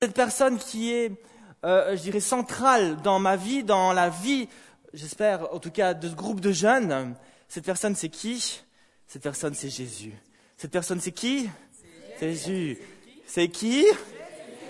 cette 0.00 0.14
personne 0.14 0.58
qui 0.58 0.92
est, 0.92 1.10
euh, 1.64 1.96
je 1.96 2.02
dirais, 2.02 2.20
centrale 2.20 2.98
dans 3.02 3.18
ma 3.18 3.34
vie, 3.34 3.64
dans 3.64 3.92
la 3.92 4.10
vie, 4.10 4.48
j'espère, 4.94 5.52
en 5.52 5.58
tout 5.58 5.72
cas, 5.72 5.92
de 5.92 6.08
ce 6.08 6.14
groupe 6.14 6.40
de 6.40 6.52
jeunes. 6.52 7.16
Cette 7.48 7.64
personne, 7.64 7.96
c'est 7.96 8.08
qui? 8.08 8.62
Cette 9.08 9.22
personne, 9.22 9.54
c'est 9.54 9.70
Jésus. 9.70 10.14
Cette 10.56 10.70
personne, 10.70 11.00
c'est 11.00 11.10
qui? 11.10 11.50
C'est 12.20 12.30
Jésus. 12.30 12.78
C'est 13.26 13.48
qui? 13.48 13.86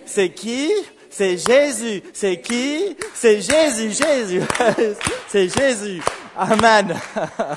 C'est 0.07 0.31
qui? 0.31 0.71
C'est 1.11 1.37
Jésus. 1.37 2.03
C'est 2.15 2.41
qui? 2.41 2.97
C'est 3.13 3.43
Jésus, 3.43 3.93
Jésus. 3.93 4.43
c'est 5.29 5.49
Jésus. 5.49 6.03
Amen. 6.37 6.99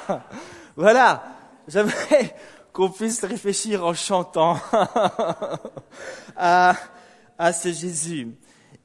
voilà. 0.75 1.23
J'aimerais 1.69 2.35
qu'on 2.73 2.89
puisse 2.89 3.23
réfléchir 3.23 3.85
en 3.85 3.93
chantant 3.93 4.57
à 6.35 6.75
à 7.41 7.53
ce 7.53 7.71
Jésus. 7.71 8.27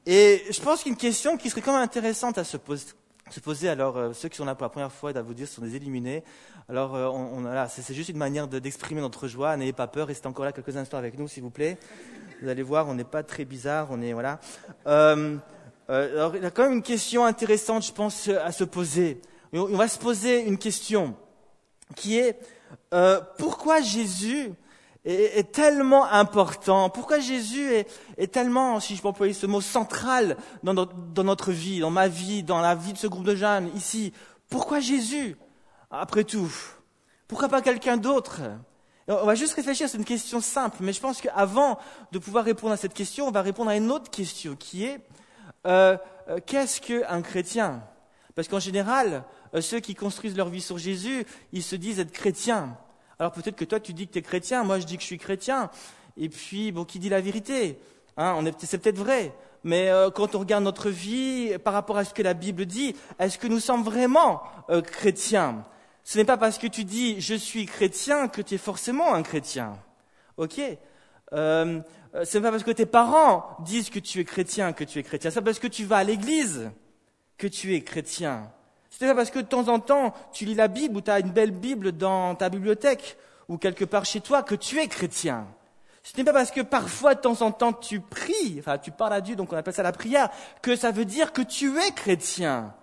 Et 0.07 0.41
je 0.49 0.59
pense 0.61 0.81
qu'une 0.81 0.95
question 0.95 1.37
qui 1.37 1.51
serait 1.51 1.61
quand 1.61 1.73
même 1.73 1.83
intéressante 1.83 2.39
à 2.39 2.43
se 2.43 2.57
poser, 2.57 2.87
se 3.29 3.39
poser 3.39 3.69
alors 3.69 3.97
euh, 3.97 4.13
ceux 4.13 4.29
qui 4.29 4.37
sont 4.37 4.45
là 4.45 4.55
pour 4.55 4.63
la 4.63 4.69
première 4.69 4.91
fois, 4.91 5.11
vous 5.21 5.35
dire, 5.35 5.47
sont 5.47 5.61
des 5.61 5.75
éliminés. 5.75 6.23
Alors, 6.67 6.95
euh, 6.95 7.05
on, 7.05 7.45
on, 7.45 7.67
c'est 7.69 7.93
juste 7.93 8.09
une 8.09 8.17
manière 8.17 8.47
d'exprimer 8.47 8.99
notre 8.99 9.27
joie. 9.27 9.55
N'ayez 9.57 9.73
pas 9.73 9.85
peur, 9.85 10.07
restez 10.07 10.27
encore 10.27 10.43
là 10.43 10.53
quelques 10.53 10.75
instants 10.75 10.97
avec 10.97 11.19
nous, 11.19 11.27
s'il 11.27 11.43
vous 11.43 11.51
plaît. 11.51 11.77
Vous 12.41 12.49
allez 12.49 12.63
voir, 12.63 12.87
on 12.87 12.95
n'est 12.95 13.03
pas 13.03 13.21
très 13.21 13.45
bizarre, 13.45 13.89
on 13.91 14.01
est 14.01 14.13
voilà. 14.13 14.39
Euh, 14.87 15.37
euh, 15.91 16.13
alors, 16.15 16.35
il 16.35 16.41
y 16.41 16.45
a 16.45 16.49
quand 16.49 16.63
même 16.63 16.73
une 16.73 16.81
question 16.81 17.25
intéressante, 17.25 17.85
je 17.85 17.91
pense, 17.91 18.27
à 18.27 18.51
se 18.51 18.63
poser. 18.63 19.21
On 19.53 19.77
va 19.77 19.87
se 19.87 19.99
poser 19.99 20.47
une 20.47 20.57
question 20.57 21.15
qui 21.95 22.17
est 22.17 22.39
pourquoi 23.37 23.81
Jésus 23.81 24.51
est, 25.07 25.51
tellement 25.51 26.05
important. 26.05 26.89
Pourquoi 26.89 27.19
Jésus 27.19 27.71
est, 28.17 28.27
tellement, 28.31 28.79
si 28.79 28.95
je 28.95 29.01
peux 29.01 29.07
employer 29.07 29.33
ce 29.33 29.45
mot, 29.45 29.61
central 29.61 30.37
dans 30.63 30.73
notre, 30.73 30.93
dans 30.95 31.23
notre 31.23 31.51
vie, 31.51 31.79
dans 31.79 31.89
ma 31.89 32.07
vie, 32.07 32.43
dans 32.43 32.59
la 32.59 32.75
vie 32.75 32.93
de 32.93 32.97
ce 32.97 33.07
groupe 33.07 33.25
de 33.25 33.35
jeunes 33.35 33.71
ici? 33.75 34.13
Pourquoi 34.49 34.79
Jésus 34.79 35.37
Après 35.91 36.23
tout, 36.23 36.51
pourquoi 37.27 37.49
pas 37.49 37.61
quelqu'un 37.61 37.97
d'autre? 37.97 38.41
On 39.07 39.25
va 39.25 39.35
juste 39.35 39.53
réfléchir, 39.53 39.87
c'est 39.87 39.97
une 39.97 40.05
question 40.05 40.41
simple, 40.41 40.77
mais 40.81 40.91
je 40.91 40.99
pense 40.99 41.21
qu'avant 41.21 41.79
de 42.11 42.19
pouvoir 42.19 42.43
répondre 42.43 42.73
à 42.73 42.77
cette 42.77 42.93
question, 42.93 43.27
on 43.27 43.31
va 43.31 43.41
répondre 43.41 43.69
à 43.69 43.77
une 43.77 43.89
autre 43.89 44.11
question 44.11 44.55
qui 44.57 44.83
est 44.83 44.99
euh, 45.65 45.97
euh, 46.29 46.39
qu'est-ce 46.45 46.81
qu'un 46.81 47.21
chrétien? 47.21 47.83
Parce 48.35 48.49
qu'en 48.49 48.59
général, 48.59 49.23
euh, 49.55 49.61
ceux 49.61 49.79
qui 49.79 49.95
construisent 49.95 50.35
leur 50.35 50.49
vie 50.49 50.61
sur 50.61 50.77
Jésus, 50.77 51.25
ils 51.53 51.63
se 51.63 51.75
disent 51.77 51.99
être 51.99 52.11
chrétiens. 52.11 52.77
Alors 53.19 53.31
peut-être 53.31 53.55
que 53.55 53.65
toi 53.65 53.79
tu 53.79 53.93
dis 53.93 54.07
que 54.07 54.13
tu 54.13 54.19
es 54.19 54.21
chrétien, 54.21 54.63
moi 54.63 54.79
je 54.79 54.85
dis 54.85 54.95
que 54.95 55.01
je 55.01 55.07
suis 55.07 55.17
chrétien. 55.17 55.69
Et 56.17 56.29
puis, 56.29 56.71
bon, 56.71 56.83
qui 56.83 56.99
dit 56.99 57.09
la 57.09 57.21
vérité 57.21 57.77
hein, 58.17 58.43
C'est 58.59 58.79
peut-être 58.79 58.97
vrai. 58.97 59.33
Mais 59.63 59.89
euh, 59.89 60.09
quand 60.09 60.35
on 60.35 60.39
regarde 60.39 60.63
notre 60.63 60.89
vie 60.89 61.57
par 61.63 61.73
rapport 61.73 61.97
à 61.97 62.05
ce 62.05 62.13
que 62.13 62.21
la 62.21 62.33
Bible 62.33 62.65
dit, 62.65 62.95
est-ce 63.19 63.37
que 63.37 63.47
nous 63.47 63.59
sommes 63.59 63.83
vraiment 63.83 64.41
euh, 64.69 64.81
chrétiens? 64.81 65.63
Ce 66.03 66.17
n'est 66.17 66.25
pas 66.25 66.37
parce 66.37 66.57
que 66.57 66.67
tu 66.67 66.85
dis 66.85 67.19
je 67.21 67.35
suis 67.35 67.65
chrétien 67.65 68.27
que 68.27 68.41
tu 68.41 68.55
es 68.55 68.57
forcément 68.57 69.13
un 69.13 69.23
chrétien. 69.23 69.77
Ok? 70.37 70.59
Euh, 71.33 71.81
Ce 72.23 72.37
n'est 72.37 72.43
pas 72.43 72.51
parce 72.51 72.63
que 72.63 72.71
tes 72.71 72.85
parents 72.85 73.57
disent 73.59 73.89
que 73.89 73.99
tu 73.99 74.19
es 74.19 74.25
chrétien 74.25 74.73
que 74.73 74.83
tu 74.83 74.99
es 74.99 75.03
chrétien. 75.03 75.29
C'est 75.29 75.41
parce 75.41 75.59
que 75.59 75.67
tu 75.67 75.83
vas 75.83 75.97
à 75.97 76.03
l'église 76.03 76.71
que 77.37 77.47
tu 77.47 77.75
es 77.75 77.81
chrétien. 77.81 78.49
Ce 78.89 79.03
n'est 79.03 79.11
pas 79.11 79.15
parce 79.15 79.31
que 79.31 79.39
de 79.39 79.45
temps 79.45 79.67
en 79.67 79.79
temps 79.79 80.13
tu 80.31 80.45
lis 80.45 80.55
la 80.55 80.67
Bible 80.67 80.97
ou 80.97 81.01
tu 81.01 81.11
as 81.11 81.19
une 81.19 81.31
belle 81.31 81.51
Bible 81.51 81.91
dans 81.91 82.35
ta 82.35 82.49
bibliothèque 82.49 83.17
ou 83.47 83.57
quelque 83.57 83.85
part 83.85 84.05
chez 84.05 84.21
toi 84.21 84.43
que 84.43 84.55
tu 84.55 84.79
es 84.79 84.87
chrétien. 84.87 85.47
Ce 86.03 86.15
n'est 86.15 86.23
pas 86.23 86.33
parce 86.33 86.51
que 86.51 86.61
parfois 86.61 87.15
de 87.15 87.19
temps 87.19 87.41
en 87.41 87.51
temps 87.51 87.73
tu 87.73 87.99
pries, 87.99 88.57
enfin 88.59 88.77
tu 88.77 88.91
parles 88.91 89.13
à 89.13 89.21
Dieu, 89.21 89.35
donc 89.35 89.51
on 89.51 89.57
appelle 89.57 89.73
ça 89.73 89.83
la 89.83 89.91
prière, 89.91 90.29
que 90.61 90.75
ça 90.75 90.91
veut 90.91 91.05
dire 91.05 91.33
que 91.33 91.41
tu 91.41 91.77
es 91.79 91.91
chrétien. 91.91 92.73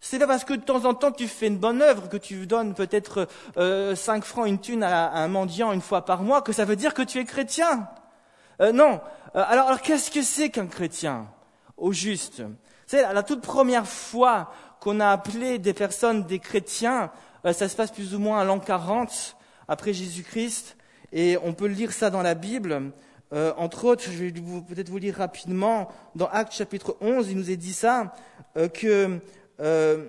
Ce 0.00 0.14
n'est 0.14 0.20
pas 0.20 0.26
parce 0.26 0.44
que 0.44 0.52
de 0.52 0.60
temps 0.60 0.84
en 0.84 0.94
temps 0.94 1.10
tu 1.10 1.26
fais 1.26 1.46
une 1.46 1.58
bonne 1.58 1.80
œuvre, 1.80 2.08
que 2.08 2.18
tu 2.18 2.46
donnes 2.46 2.74
peut-être 2.74 3.28
euh, 3.56 3.96
cinq 3.96 4.24
francs, 4.24 4.46
une 4.46 4.60
thune 4.60 4.82
à, 4.82 5.10
un 5.12 5.28
mendiant 5.28 5.72
une 5.72 5.80
fois 5.80 6.04
par 6.04 6.22
mois, 6.22 6.42
que 6.42 6.52
ça 6.52 6.64
veut 6.64 6.76
dire 6.76 6.92
que 6.92 7.02
tu 7.02 7.18
es 7.18 7.24
chrétien. 7.24 7.88
Euh, 8.60 8.72
non. 8.72 9.00
Euh, 9.34 9.44
alors, 9.48 9.66
alors 9.68 9.80
qu'est-ce 9.80 10.10
que 10.10 10.22
c'est 10.22 10.50
qu'un 10.50 10.66
chrétien? 10.66 11.28
Au 11.76 11.92
juste. 11.92 12.42
C'est 12.86 13.02
la 13.12 13.22
toute 13.22 13.40
première 13.40 13.86
fois 13.86 14.52
qu'on 14.86 15.00
a 15.00 15.08
appelé 15.08 15.58
des 15.58 15.74
personnes 15.74 16.22
des 16.22 16.38
chrétiens, 16.38 17.10
euh, 17.44 17.52
ça 17.52 17.68
se 17.68 17.74
passe 17.74 17.90
plus 17.90 18.14
ou 18.14 18.20
moins 18.20 18.38
à 18.38 18.44
l'an 18.44 18.60
40 18.60 19.36
après 19.66 19.92
Jésus-Christ, 19.92 20.76
et 21.12 21.36
on 21.42 21.54
peut 21.54 21.66
lire 21.66 21.92
ça 21.92 22.08
dans 22.08 22.22
la 22.22 22.36
Bible. 22.36 22.92
Euh, 23.32 23.52
entre 23.56 23.84
autres, 23.84 24.04
je 24.04 24.10
vais 24.10 24.30
peut-être 24.30 24.88
vous 24.88 24.98
lire 24.98 25.16
rapidement, 25.16 25.88
dans 26.14 26.28
Actes 26.28 26.52
chapitre 26.52 26.96
11, 27.00 27.30
il 27.30 27.36
nous 27.36 27.50
est 27.50 27.56
dit 27.56 27.72
ça, 27.72 28.14
euh, 28.56 28.68
que 28.68 29.18
euh, 29.58 30.06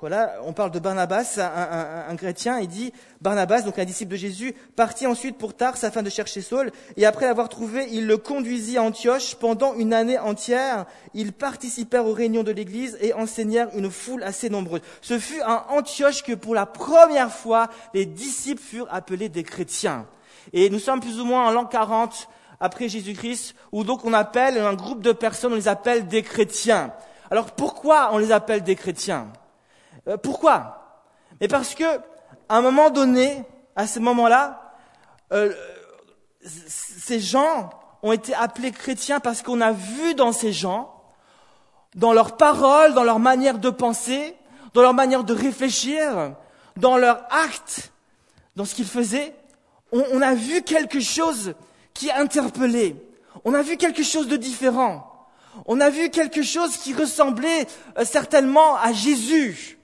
voilà, 0.00 0.40
on 0.44 0.52
parle 0.52 0.70
de 0.70 0.78
Barnabas, 0.78 1.38
un, 1.38 2.16
chrétien, 2.16 2.58
il 2.58 2.68
dit 2.68 2.92
Barnabas, 3.20 3.62
donc 3.62 3.78
un 3.78 3.84
disciple 3.84 4.12
de 4.12 4.16
Jésus, 4.16 4.54
partit 4.74 5.06
ensuite 5.06 5.38
pour 5.38 5.54
Tars 5.54 5.76
afin 5.82 6.02
de 6.02 6.10
chercher 6.10 6.40
Saul, 6.40 6.72
et 6.96 7.06
après 7.06 7.26
l'avoir 7.26 7.48
trouvé, 7.48 7.86
il 7.92 8.06
le 8.06 8.16
conduisit 8.16 8.78
à 8.78 8.82
Antioche 8.82 9.36
pendant 9.36 9.74
une 9.74 9.94
année 9.94 10.18
entière. 10.18 10.86
Ils 11.14 11.32
participèrent 11.32 12.06
aux 12.06 12.12
réunions 12.12 12.42
de 12.42 12.50
l'Église 12.50 12.98
et 13.00 13.12
enseignèrent 13.12 13.68
une 13.76 13.90
foule 13.90 14.24
assez 14.24 14.50
nombreuse. 14.50 14.82
Ce 15.00 15.18
fut 15.18 15.40
à 15.42 15.70
Antioche 15.70 16.22
que 16.22 16.32
pour 16.32 16.54
la 16.54 16.66
première 16.66 17.32
fois, 17.32 17.68
les 17.94 18.06
disciples 18.06 18.62
furent 18.62 18.92
appelés 18.92 19.28
des 19.28 19.44
chrétiens. 19.44 20.06
Et 20.52 20.70
nous 20.70 20.80
sommes 20.80 21.00
plus 21.00 21.20
ou 21.20 21.24
moins 21.24 21.46
en 21.46 21.50
l'an 21.52 21.66
40 21.66 22.28
après 22.58 22.88
Jésus-Christ, 22.88 23.54
où 23.70 23.84
donc 23.84 24.04
on 24.04 24.12
appelle 24.12 24.58
un 24.58 24.74
groupe 24.74 25.02
de 25.02 25.12
personnes, 25.12 25.52
on 25.52 25.56
les 25.56 25.68
appelle 25.68 26.08
des 26.08 26.22
chrétiens. 26.22 26.92
Alors 27.30 27.52
pourquoi 27.52 28.10
on 28.12 28.18
les 28.18 28.32
appelle 28.32 28.62
des 28.62 28.76
chrétiens? 28.76 29.32
Euh, 30.08 30.16
pourquoi? 30.16 31.00
Mais 31.40 31.48
parce 31.48 31.74
que, 31.74 31.84
à 32.48 32.56
un 32.56 32.60
moment 32.60 32.90
donné, 32.90 33.44
à 33.76 33.86
ce 33.86 33.98
moment-là, 33.98 34.74
euh, 35.32 35.52
ces 36.44 37.20
gens 37.20 37.70
ont 38.02 38.12
été 38.12 38.34
appelés 38.34 38.72
chrétiens 38.72 39.20
parce 39.20 39.42
qu'on 39.42 39.60
a 39.60 39.72
vu 39.72 40.14
dans 40.14 40.32
ces 40.32 40.52
gens, 40.52 40.94
dans 41.94 42.12
leurs 42.12 42.36
paroles, 42.36 42.94
dans 42.94 43.04
leur 43.04 43.18
manière 43.18 43.58
de 43.58 43.70
penser, 43.70 44.36
dans 44.74 44.82
leur 44.82 44.94
manière 44.94 45.24
de 45.24 45.34
réfléchir, 45.34 46.34
dans 46.76 46.96
leurs 46.96 47.22
actes, 47.30 47.92
dans 48.56 48.64
ce 48.64 48.74
qu'ils 48.74 48.86
faisaient, 48.86 49.34
on, 49.92 50.22
a 50.22 50.34
vu 50.34 50.62
quelque 50.62 51.00
chose 51.00 51.54
qui 51.92 52.10
interpellait. 52.10 52.96
On 53.44 53.52
a 53.52 53.60
vu 53.62 53.76
quelque 53.76 54.02
chose 54.02 54.26
de 54.26 54.36
différent. 54.36 55.28
On 55.66 55.80
a 55.80 55.90
vu 55.90 56.08
quelque 56.08 56.42
chose 56.42 56.78
qui 56.78 56.94
ressemblait 56.94 57.66
euh, 57.98 58.04
certainement 58.06 58.76
à 58.76 58.92
Jésus. 58.92 59.78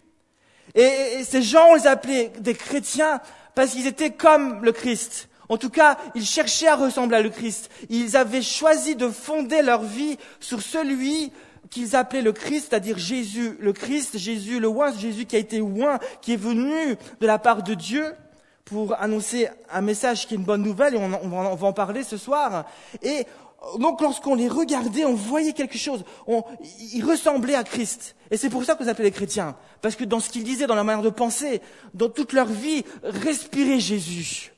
Et, 0.75 1.25
ces 1.25 1.43
gens, 1.43 1.71
on 1.71 1.75
les 1.75 1.87
appelait 1.87 2.33
des 2.41 2.55
chrétiens 2.55 3.21
parce 3.55 3.71
qu'ils 3.71 3.87
étaient 3.87 4.11
comme 4.11 4.65
le 4.65 4.73
Christ. 4.73 5.29
En 5.49 5.57
tout 5.57 5.71
cas, 5.71 5.97
ils 6.15 6.25
cherchaient 6.25 6.69
à 6.69 6.77
ressembler 6.77 7.17
à 7.17 7.23
le 7.23 7.31
Christ. 7.31 7.71
Ils 7.89 8.17
avaient 8.17 8.43
choisi 8.43 8.97
de 8.97 9.09
fonder 9.09 9.63
leur 9.63 9.83
vie 9.83 10.19
sur 10.41 10.61
celui 10.61 11.33
qu'ils 11.71 11.97
appelaient 11.97 12.23
le 12.23 12.33
Christ, 12.33 12.69
c'est-à-dire 12.71 12.99
Jésus, 12.99 13.57
le 13.61 13.73
Christ, 13.73 14.19
Jésus, 14.19 14.61
le 14.61 14.69
oint, 14.69 14.93
Jésus 14.97 15.27
qui 15.27 15.37
a 15.37 15.39
été 15.39 15.61
oint, 15.61 15.99
qui 16.21 16.35
est 16.35 16.37
venu 16.37 16.97
de 17.21 17.27
la 17.27 17.39
part 17.39 17.63
de 17.63 17.75
Dieu 17.75 18.15
pour 18.65 19.01
annoncer 19.01 19.49
un 19.71 19.81
message 19.81 20.27
qui 20.27 20.35
est 20.35 20.37
une 20.37 20.45
bonne 20.45 20.63
nouvelle, 20.63 20.95
et 20.95 20.99
on, 20.99 21.11
on 21.25 21.55
va 21.55 21.67
en 21.67 21.73
parler 21.73 22.05
ce 22.05 22.19
soir. 22.19 22.67
Et 23.03 23.27
donc 23.79 24.01
lorsqu'on 24.01 24.35
les 24.35 24.49
regardait, 24.49 25.05
on 25.05 25.15
voyait 25.15 25.53
quelque 25.53 25.79
chose. 25.79 26.05
Ils 26.93 27.05
ressemblaient 27.05 27.55
à 27.55 27.65
Christ. 27.65 28.15
Et 28.31 28.37
c'est 28.37 28.51
pour 28.51 28.65
ça 28.65 28.75
que 28.75 28.83
vous 28.83 28.89
appelez 28.89 29.09
les 29.09 29.15
chrétiens. 29.15 29.57
Parce 29.83 29.97
que 29.97 30.05
dans 30.05 30.21
ce 30.21 30.31
qu'ils 30.31 30.45
disaient, 30.45 30.67
dans 30.67 30.75
leur 30.75 30.85
manière 30.85 31.03
de 31.03 31.11
penser, 31.11 31.61
dans 31.95 32.09
toute 32.09 32.33
leur 32.33 32.47
vie, 32.47 32.85
respiraient 33.03 33.81
Jésus. 33.81 34.53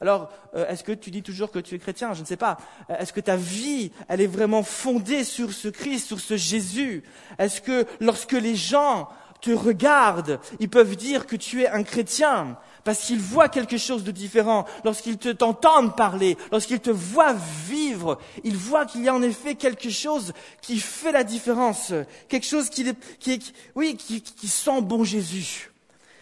Alors, 0.00 0.30
euh, 0.56 0.66
est-ce 0.68 0.82
que 0.82 0.90
tu 0.90 1.12
dis 1.12 1.22
toujours 1.22 1.52
que 1.52 1.60
tu 1.60 1.76
es 1.76 1.78
chrétien? 1.78 2.12
Je 2.12 2.22
ne 2.22 2.26
sais 2.26 2.36
pas. 2.36 2.58
Euh, 2.90 2.98
est-ce 2.98 3.12
que 3.12 3.20
ta 3.20 3.36
vie, 3.36 3.92
elle 4.08 4.20
est 4.20 4.26
vraiment 4.26 4.64
fondée 4.64 5.22
sur 5.22 5.52
ce 5.52 5.68
Christ, 5.68 6.08
sur 6.08 6.18
ce 6.18 6.36
Jésus? 6.36 7.04
Est-ce 7.38 7.60
que 7.60 7.86
lorsque 8.00 8.32
les 8.32 8.56
gens 8.56 9.08
te 9.40 9.52
regardent, 9.52 10.40
ils 10.58 10.68
peuvent 10.68 10.96
dire 10.96 11.26
que 11.26 11.36
tu 11.36 11.62
es 11.62 11.68
un 11.68 11.84
chrétien? 11.84 12.58
Parce 12.84 13.00
qu'ils 13.00 13.20
voient 13.20 13.48
quelque 13.48 13.76
chose 13.76 14.04
de 14.04 14.10
différent. 14.10 14.64
Lorsqu'ils 14.84 15.18
te 15.18 15.28
t'entendent 15.28 15.96
parler, 15.96 16.36
lorsqu'ils 16.50 16.80
te 16.80 16.90
voient 16.90 17.34
vivre, 17.66 18.18
ils 18.44 18.56
voient 18.56 18.86
qu'il 18.86 19.04
y 19.04 19.08
a 19.08 19.14
en 19.14 19.22
effet 19.22 19.54
quelque 19.54 19.90
chose 19.90 20.32
qui 20.60 20.78
fait 20.78 21.12
la 21.12 21.24
différence, 21.24 21.92
quelque 22.28 22.46
chose 22.46 22.68
qui, 22.68 22.86
qui 23.18 23.52
oui, 23.74 23.96
qui, 23.96 24.22
qui, 24.22 24.48
sent 24.48 24.80
bon 24.82 25.04
Jésus. 25.04 25.70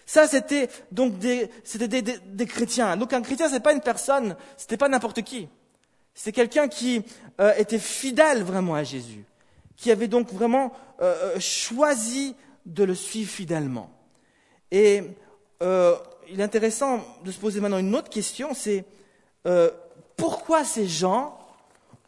Ça, 0.07 0.27
c'était 0.27 0.69
donc 0.91 1.19
des, 1.19 1.51
c'était 1.65 1.89
des, 1.89 2.03
des, 2.03 2.47
chrétiens. 2.47 2.97
Donc 2.97 3.13
un 3.13 3.23
chrétien, 3.23 3.49
c'est 3.49 3.61
pas 3.61 3.73
une 3.73 3.81
personne, 3.81 4.37
c'était 4.57 4.77
pas 4.77 4.89
n'importe 4.89 5.23
qui. 5.23 5.49
C'est 6.15 6.33
quelqu'un 6.33 6.69
qui 6.69 7.03
euh, 7.41 7.55
était 7.57 7.79
fidèle 7.79 8.43
vraiment 8.43 8.75
à 8.75 8.83
Jésus, 8.83 9.25
qui 9.77 9.91
avait 9.91 10.09
donc 10.09 10.33
vraiment 10.33 10.73
euh, 11.01 11.37
euh 11.37 11.41
choisi 11.41 12.35
de 12.67 12.85
le 12.85 12.95
suivre 12.95 13.31
fidèlement. 13.31 13.91
Et 14.71 15.03
euh, 15.63 15.97
il 16.31 16.41
est 16.41 16.45
intéressant 16.45 17.05
de 17.25 17.33
se 17.33 17.39
poser 17.39 17.61
maintenant 17.61 17.79
une 17.79 17.95
autre 17.95 18.09
question, 18.09 18.55
c'est 18.55 18.85
euh, 19.47 19.71
pourquoi 20.17 20.65
ces 20.65 20.87
gens 20.87 21.39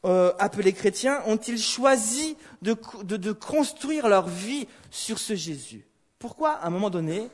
euh, 0.04 0.32
appelés 0.38 0.72
chrétiens, 0.72 1.22
ont-ils 1.26 1.60
choisi 1.60 2.36
de, 2.60 3.32
construire 3.32 4.08
leur 4.08 4.28
vie 4.28 4.66
sur 4.90 5.18
ce 5.18 5.34
Jésus? 5.34 5.86
Pourquoi, 6.18 6.52
à 6.52 6.66
un 6.66 6.70
moment 6.70 6.90
donné, 6.90 7.28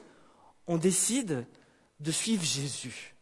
on 0.67 0.77
décide 0.77 1.47
de 2.01 2.11
suivre 2.13 2.45
Jésus? 2.45 3.15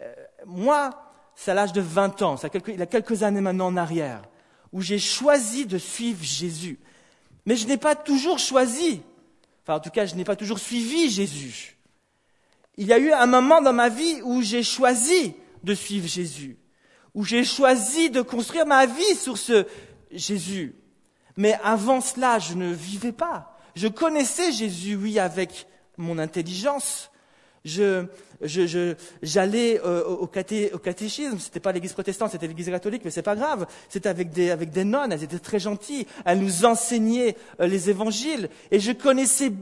Euh, 0.00 0.14
Moi, 0.46 0.90
c'est 1.34 1.50
à 1.50 1.54
l'âge 1.54 1.72
de 1.72 1.80
20 1.80 2.22
ans, 2.22 2.36
il 2.68 2.78
y 2.78 2.82
a 2.82 2.86
quelques 2.86 3.22
années 3.22 3.40
maintenant 3.40 3.66
en 3.66 3.76
arrière, 3.76 4.22
où 4.72 4.80
j'ai 4.80 4.98
choisi 4.98 5.66
de 5.66 5.78
suivre 5.78 6.22
Jésus. 6.22 6.78
Mais 7.44 7.56
je 7.56 7.66
n'ai 7.66 7.78
pas 7.78 7.94
toujours 7.94 8.38
choisi, 8.38 9.02
enfin 9.62 9.76
en 9.76 9.80
tout 9.80 9.90
cas 9.90 10.06
je 10.06 10.14
n'ai 10.14 10.24
pas 10.24 10.36
toujours 10.36 10.58
suivi 10.58 11.10
Jésus. 11.10 11.76
Il 12.78 12.86
y 12.86 12.92
a 12.92 12.98
eu 12.98 13.12
un 13.12 13.26
moment 13.26 13.60
dans 13.60 13.72
ma 13.72 13.88
vie 13.88 14.20
où 14.22 14.42
j'ai 14.42 14.62
choisi 14.62 15.34
de 15.62 15.74
suivre 15.74 16.08
Jésus, 16.08 16.56
où 17.14 17.24
j'ai 17.24 17.44
choisi 17.44 18.10
de 18.10 18.22
construire 18.22 18.66
ma 18.66 18.86
vie 18.86 19.14
sur 19.16 19.36
ce 19.36 19.66
Jésus. 20.10 20.74
Mais 21.36 21.58
avant 21.62 22.00
cela, 22.00 22.38
je 22.38 22.54
ne 22.54 22.72
vivais 22.72 23.12
pas. 23.12 23.56
Je 23.74 23.88
connaissais 23.88 24.52
Jésus, 24.52 24.96
oui, 24.96 25.18
avec 25.18 25.66
mon 25.96 26.18
intelligence. 26.18 27.10
Je, 27.64 28.06
je, 28.40 28.94
j'allais 29.22 29.80
euh, 29.84 30.04
au, 30.04 30.26
caté, 30.26 30.72
au 30.72 30.78
catéchisme. 30.78 31.38
C'était 31.38 31.60
pas 31.60 31.72
l'église 31.72 31.92
protestante, 31.92 32.32
c'était 32.32 32.48
l'église 32.48 32.68
catholique, 32.68 33.02
mais 33.04 33.10
c'est 33.10 33.22
pas 33.22 33.36
grave. 33.36 33.66
C'était 33.88 34.08
avec 34.08 34.30
des, 34.30 34.50
avec 34.50 34.70
des 34.70 34.84
nonnes. 34.84 35.12
Elles 35.12 35.22
étaient 35.22 35.38
très 35.38 35.60
gentilles. 35.60 36.06
Elles 36.24 36.40
nous 36.40 36.64
enseignaient 36.64 37.36
euh, 37.60 37.66
les 37.66 37.88
évangiles. 37.88 38.48
Et 38.70 38.80
je 38.80 38.92
connaissais 38.92 39.52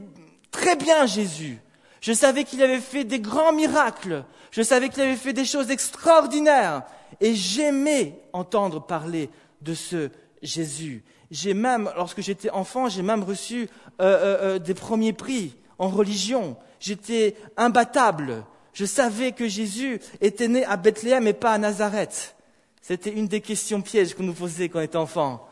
très 0.49 0.75
bien 0.75 1.05
Jésus. 1.05 1.59
Je 2.01 2.13
savais 2.13 2.43
qu'il 2.43 2.61
avait 2.61 2.79
fait 2.79 3.03
des 3.03 3.19
grands 3.19 3.53
miracles. 3.53 4.25
Je 4.51 4.61
savais 4.61 4.89
qu'il 4.89 5.01
avait 5.01 5.15
fait 5.15 5.33
des 5.33 5.45
choses 5.45 5.71
extraordinaires. 5.71 6.83
Et 7.19 7.35
j'aimais 7.35 8.19
entendre 8.33 8.85
parler 8.85 9.29
de 9.61 9.73
ce 9.73 10.09
Jésus. 10.41 11.03
J'ai 11.29 11.53
même, 11.53 11.91
lorsque 11.95 12.21
j'étais 12.21 12.49
enfant, 12.49 12.89
j'ai 12.89 13.03
même 13.03 13.23
reçu 13.23 13.69
euh, 14.01 14.59
des 14.59 14.73
premiers 14.73 15.13
prix 15.13 15.55
en 15.77 15.87
religion. 15.87 16.57
J'étais 16.79 17.35
imbattable. 17.55 18.43
Je 18.73 18.85
savais 18.85 19.31
que 19.31 19.47
Jésus 19.47 19.99
était 20.21 20.47
né 20.47 20.65
à 20.65 20.77
Bethléem 20.77 21.27
et 21.27 21.33
pas 21.33 21.53
à 21.53 21.57
Nazareth. 21.57 22.35
C'était 22.81 23.11
une 23.11 23.27
des 23.27 23.41
questions 23.41 23.81
pièges 23.81 24.15
qu'on 24.15 24.23
nous 24.23 24.33
posait 24.33 24.69
quand 24.69 24.79
on 24.79 24.83
était 24.83 24.97
enfant. 24.97 25.47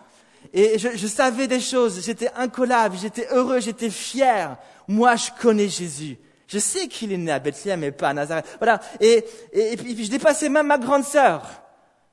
Et 0.53 0.79
je, 0.79 1.07
savais 1.07 1.47
des 1.47 1.59
choses, 1.59 2.03
j'étais 2.03 2.31
incollable, 2.35 2.97
j'étais 2.99 3.27
heureux, 3.31 3.59
j'étais 3.59 3.89
fier. 3.89 4.57
Moi, 4.87 5.15
je 5.15 5.29
connais 5.39 5.67
Jésus. 5.67 6.17
Je 6.49 6.59
sais 6.59 6.89
qu'il 6.89 7.13
est 7.13 7.17
né 7.17 7.31
à 7.31 7.39
Bethléem 7.39 7.83
et 7.85 7.91
pas 7.91 8.09
à 8.09 8.13
Nazareth. 8.13 8.45
Voilà. 8.57 8.81
Et, 8.99 9.23
et, 9.53 9.77
puis, 9.77 10.03
je 10.03 10.11
dépassais 10.11 10.49
même 10.49 10.67
ma 10.67 10.77
grande 10.77 11.05
sœur, 11.05 11.45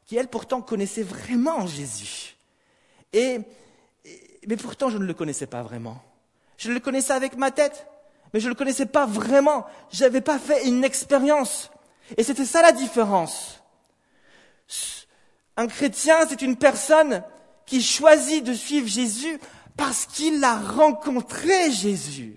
qui 0.04 0.16
elle 0.16 0.28
pourtant 0.28 0.60
connaissait 0.60 1.02
vraiment 1.02 1.66
Jésus. 1.66 2.36
Et, 3.12 3.40
mais 4.46 4.56
pourtant, 4.56 4.90
je 4.90 4.98
ne 4.98 5.04
le 5.04 5.14
connaissais 5.14 5.46
pas 5.46 5.62
vraiment. 5.62 6.00
Je 6.56 6.70
le 6.70 6.78
connaissais 6.78 7.14
avec 7.14 7.36
ma 7.36 7.50
tête 7.50 7.86
mais 8.32 8.40
je 8.40 8.46
ne 8.46 8.50
le 8.50 8.54
connaissais 8.54 8.86
pas 8.86 9.06
vraiment. 9.06 9.66
Je 9.90 10.04
n'avais 10.04 10.20
pas 10.20 10.38
fait 10.38 10.66
une 10.66 10.84
expérience. 10.84 11.70
Et 12.16 12.22
c'était 12.22 12.44
ça 12.44 12.62
la 12.62 12.72
différence. 12.72 13.62
Un 15.56 15.66
chrétien, 15.68 16.16
c'est 16.28 16.42
une 16.42 16.56
personne 16.56 17.22
qui 17.64 17.82
choisit 17.82 18.44
de 18.44 18.52
suivre 18.52 18.86
Jésus 18.86 19.40
parce 19.76 20.06
qu'il 20.06 20.42
a 20.44 20.58
rencontré 20.58 21.70
Jésus. 21.70 22.36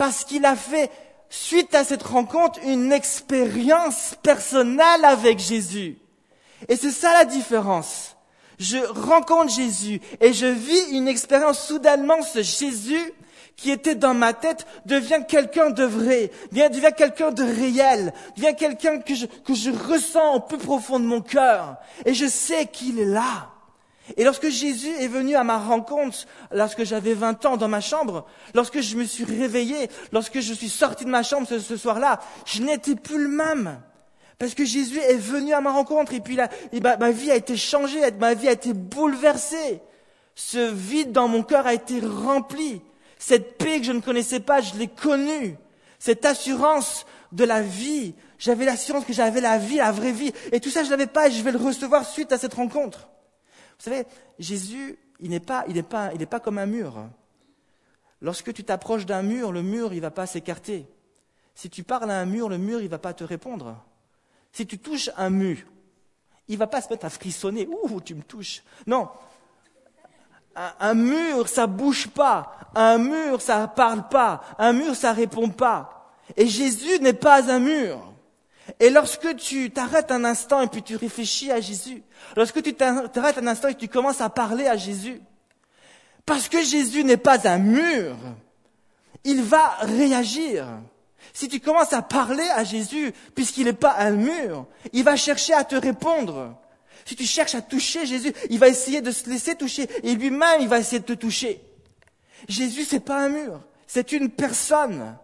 Parce 0.00 0.24
qu'il 0.24 0.46
a 0.46 0.56
fait, 0.56 0.90
suite 1.28 1.74
à 1.74 1.84
cette 1.84 2.04
rencontre, 2.04 2.58
une 2.64 2.90
expérience 2.90 4.14
personnelle 4.22 5.04
avec 5.04 5.38
Jésus. 5.38 5.98
Et 6.70 6.76
c'est 6.76 6.90
ça 6.90 7.12
la 7.12 7.26
différence. 7.26 8.16
Je 8.58 8.78
rencontre 8.78 9.52
Jésus 9.52 10.00
et 10.22 10.32
je 10.32 10.46
vis 10.46 10.92
une 10.92 11.06
expérience 11.06 11.66
soudainement, 11.66 12.22
ce 12.22 12.40
Jésus 12.40 13.12
qui 13.56 13.70
était 13.70 13.94
dans 13.94 14.14
ma 14.14 14.32
tête 14.32 14.66
devient 14.86 15.22
quelqu'un 15.28 15.68
de 15.68 15.84
vrai, 15.84 16.30
devient 16.50 16.92
quelqu'un 16.96 17.30
de 17.30 17.42
réel, 17.42 18.14
devient 18.38 18.56
quelqu'un 18.56 19.00
que 19.00 19.14
je, 19.14 19.26
que 19.26 19.52
je 19.52 19.70
ressens 19.70 20.36
au 20.36 20.40
plus 20.40 20.56
profond 20.56 20.98
de 20.98 21.04
mon 21.04 21.20
cœur. 21.20 21.76
Et 22.06 22.14
je 22.14 22.24
sais 22.24 22.64
qu'il 22.64 23.00
est 23.00 23.04
là. 23.04 23.50
Et 24.16 24.24
lorsque 24.24 24.48
Jésus 24.48 24.90
est 24.98 25.08
venu 25.08 25.36
à 25.36 25.44
ma 25.44 25.58
rencontre, 25.58 26.26
lorsque 26.52 26.84
j'avais 26.84 27.14
20 27.14 27.46
ans 27.46 27.56
dans 27.56 27.68
ma 27.68 27.80
chambre, 27.80 28.26
lorsque 28.54 28.80
je 28.80 28.96
me 28.96 29.04
suis 29.04 29.24
réveillé, 29.24 29.88
lorsque 30.12 30.40
je 30.40 30.52
suis 30.52 30.68
sorti 30.68 31.04
de 31.04 31.10
ma 31.10 31.22
chambre 31.22 31.46
ce, 31.46 31.76
soir-là, 31.76 32.20
je 32.46 32.62
n'étais 32.62 32.94
plus 32.94 33.22
le 33.22 33.28
même. 33.28 33.80
Parce 34.38 34.54
que 34.54 34.64
Jésus 34.64 34.98
est 34.98 35.18
venu 35.18 35.52
à 35.52 35.60
ma 35.60 35.70
rencontre 35.70 36.14
et 36.14 36.20
puis 36.20 36.38
ma 36.72 37.10
vie 37.10 37.30
a 37.30 37.36
été 37.36 37.56
changée, 37.56 38.00
ma 38.18 38.34
vie 38.34 38.48
a 38.48 38.52
été 38.52 38.72
bouleversée. 38.72 39.80
Ce 40.34 40.72
vide 40.72 41.12
dans 41.12 41.28
mon 41.28 41.42
cœur 41.42 41.66
a 41.66 41.74
été 41.74 42.00
rempli. 42.00 42.80
Cette 43.18 43.58
paix 43.58 43.80
que 43.80 43.86
je 43.86 43.92
ne 43.92 44.00
connaissais 44.00 44.40
pas, 44.40 44.62
je 44.62 44.74
l'ai 44.76 44.88
connue. 44.88 45.56
Cette 45.98 46.24
assurance 46.24 47.04
de 47.32 47.44
la 47.44 47.60
vie. 47.60 48.14
J'avais 48.38 48.64
l'assurance 48.64 49.04
que 49.04 49.12
j'avais 49.12 49.42
la 49.42 49.58
vie, 49.58 49.76
la 49.76 49.92
vraie 49.92 50.12
vie. 50.12 50.32
Et 50.52 50.60
tout 50.60 50.70
ça, 50.70 50.80
je 50.82 50.86
ne 50.86 50.92
l'avais 50.92 51.06
pas 51.06 51.28
et 51.28 51.30
je 51.30 51.42
vais 51.42 51.52
le 51.52 51.58
recevoir 51.58 52.06
suite 52.06 52.32
à 52.32 52.38
cette 52.38 52.54
rencontre. 52.54 53.10
Vous 53.80 53.84
savez, 53.84 54.04
Jésus, 54.38 54.98
il 55.20 55.30
n'est 55.30 55.40
pas, 55.40 55.64
il 55.66 55.72
n'est 55.72 55.82
pas, 55.82 56.12
il 56.12 56.18
n'est 56.18 56.26
pas 56.26 56.38
comme 56.38 56.58
un 56.58 56.66
mur. 56.66 57.08
Lorsque 58.20 58.52
tu 58.52 58.62
t'approches 58.62 59.06
d'un 59.06 59.22
mur, 59.22 59.52
le 59.52 59.62
mur, 59.62 59.94
il 59.94 59.96
ne 59.96 60.02
va 60.02 60.10
pas 60.10 60.26
s'écarter. 60.26 60.86
Si 61.54 61.70
tu 61.70 61.82
parles 61.82 62.10
à 62.10 62.20
un 62.20 62.26
mur, 62.26 62.50
le 62.50 62.58
mur, 62.58 62.80
il 62.80 62.84
ne 62.84 62.90
va 62.90 62.98
pas 62.98 63.14
te 63.14 63.24
répondre. 63.24 63.82
Si 64.52 64.66
tu 64.66 64.78
touches 64.78 65.08
un 65.16 65.30
mur, 65.30 65.56
il 66.46 66.56
ne 66.56 66.58
va 66.58 66.66
pas 66.66 66.82
se 66.82 66.90
mettre 66.90 67.06
à 67.06 67.10
frissonner. 67.10 67.66
Ouh, 67.68 68.02
tu 68.02 68.14
me 68.14 68.22
touches. 68.22 68.62
Non, 68.86 69.08
un, 70.54 70.94
mur, 70.94 71.48
ça 71.48 71.66
bouge 71.66 72.08
pas. 72.08 72.54
Un 72.74 72.98
mur, 72.98 73.40
ça 73.40 73.66
parle 73.66 74.08
pas. 74.08 74.42
Un 74.58 74.74
mur, 74.74 74.94
ça 74.94 75.14
répond 75.14 75.48
pas. 75.48 76.12
Et 76.36 76.46
Jésus 76.46 77.00
n'est 77.00 77.14
pas 77.14 77.50
un 77.50 77.60
mur. 77.60 78.09
Et 78.78 78.90
lorsque 78.90 79.36
tu 79.36 79.70
t'arrêtes 79.70 80.10
un 80.10 80.24
instant 80.24 80.60
et 80.60 80.66
puis 80.68 80.82
tu 80.82 80.96
réfléchis 80.96 81.50
à 81.50 81.60
Jésus, 81.60 82.02
lorsque 82.36 82.62
tu 82.62 82.74
t'arrêtes 82.74 83.38
un 83.38 83.46
instant 83.46 83.68
et 83.68 83.74
que 83.74 83.80
tu 83.80 83.88
commences 83.88 84.20
à 84.20 84.28
parler 84.28 84.66
à 84.66 84.76
Jésus, 84.76 85.20
parce 86.26 86.48
que 86.48 86.62
Jésus 86.62 87.02
n'est 87.04 87.16
pas 87.16 87.48
un 87.48 87.58
mur, 87.58 88.16
il 89.24 89.42
va 89.42 89.76
réagir. 89.80 90.66
Si 91.32 91.48
tu 91.48 91.60
commences 91.60 91.92
à 91.92 92.02
parler 92.02 92.48
à 92.54 92.64
Jésus, 92.64 93.12
puisqu'il 93.34 93.64
n'est 93.64 93.72
pas 93.72 93.96
un 93.98 94.12
mur, 94.12 94.66
il 94.92 95.04
va 95.04 95.16
chercher 95.16 95.54
à 95.54 95.64
te 95.64 95.76
répondre. 95.76 96.56
Si 97.04 97.16
tu 97.16 97.24
cherches 97.24 97.54
à 97.54 97.62
toucher 97.62 98.06
Jésus, 98.06 98.32
il 98.50 98.58
va 98.58 98.68
essayer 98.68 99.00
de 99.00 99.10
se 99.10 99.28
laisser 99.28 99.54
toucher 99.54 99.88
et 100.02 100.14
lui-même, 100.14 100.60
il 100.60 100.68
va 100.68 100.78
essayer 100.78 101.00
de 101.00 101.04
te 101.04 101.12
toucher. 101.12 101.60
Jésus, 102.48 102.84
c'est 102.84 103.00
pas 103.00 103.24
un 103.24 103.28
mur, 103.28 103.60
c'est 103.86 104.12
une 104.12 104.28
personne. 104.28 105.16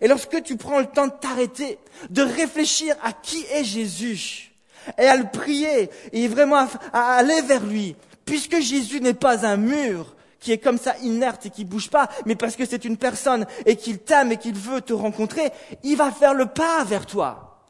Et 0.00 0.08
lorsque 0.08 0.42
tu 0.42 0.56
prends 0.56 0.80
le 0.80 0.86
temps 0.86 1.06
de 1.06 1.12
t'arrêter, 1.12 1.78
de 2.10 2.22
réfléchir 2.22 2.94
à 3.02 3.12
qui 3.12 3.44
est 3.52 3.64
Jésus, 3.64 4.52
et 4.98 5.06
à 5.06 5.16
le 5.16 5.28
prier, 5.28 5.90
et 6.12 6.28
vraiment 6.28 6.66
à, 6.92 7.14
aller 7.14 7.40
vers 7.42 7.64
lui, 7.64 7.96
puisque 8.24 8.60
Jésus 8.60 9.00
n'est 9.00 9.14
pas 9.14 9.46
un 9.46 9.56
mur 9.56 10.16
qui 10.40 10.52
est 10.52 10.58
comme 10.58 10.78
ça 10.78 10.96
inerte 11.02 11.46
et 11.46 11.50
qui 11.50 11.64
bouge 11.64 11.88
pas, 11.88 12.08
mais 12.26 12.34
parce 12.34 12.56
que 12.56 12.66
c'est 12.66 12.84
une 12.84 12.96
personne 12.96 13.46
et 13.64 13.76
qu'il 13.76 13.98
t'aime 13.98 14.32
et 14.32 14.36
qu'il 14.36 14.56
veut 14.56 14.80
te 14.80 14.92
rencontrer, 14.92 15.50
il 15.84 15.96
va 15.96 16.10
faire 16.10 16.34
le 16.34 16.46
pas 16.46 16.82
vers 16.84 17.06
toi. 17.06 17.60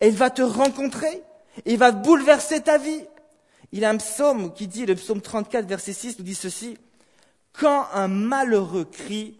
Et 0.00 0.08
il 0.08 0.16
va 0.16 0.30
te 0.30 0.40
rencontrer. 0.40 1.22
Il 1.66 1.78
va 1.78 1.92
bouleverser 1.92 2.62
ta 2.62 2.78
vie. 2.78 3.04
Il 3.72 3.80
y 3.80 3.84
a 3.84 3.90
un 3.90 3.96
psaume 3.96 4.52
qui 4.54 4.66
dit, 4.66 4.86
le 4.86 4.94
psaume 4.94 5.20
34, 5.20 5.66
verset 5.66 5.92
6, 5.92 6.18
nous 6.18 6.24
dit 6.24 6.34
ceci. 6.34 6.78
Quand 7.52 7.86
un 7.92 8.08
malheureux 8.08 8.84
crie, 8.84 9.36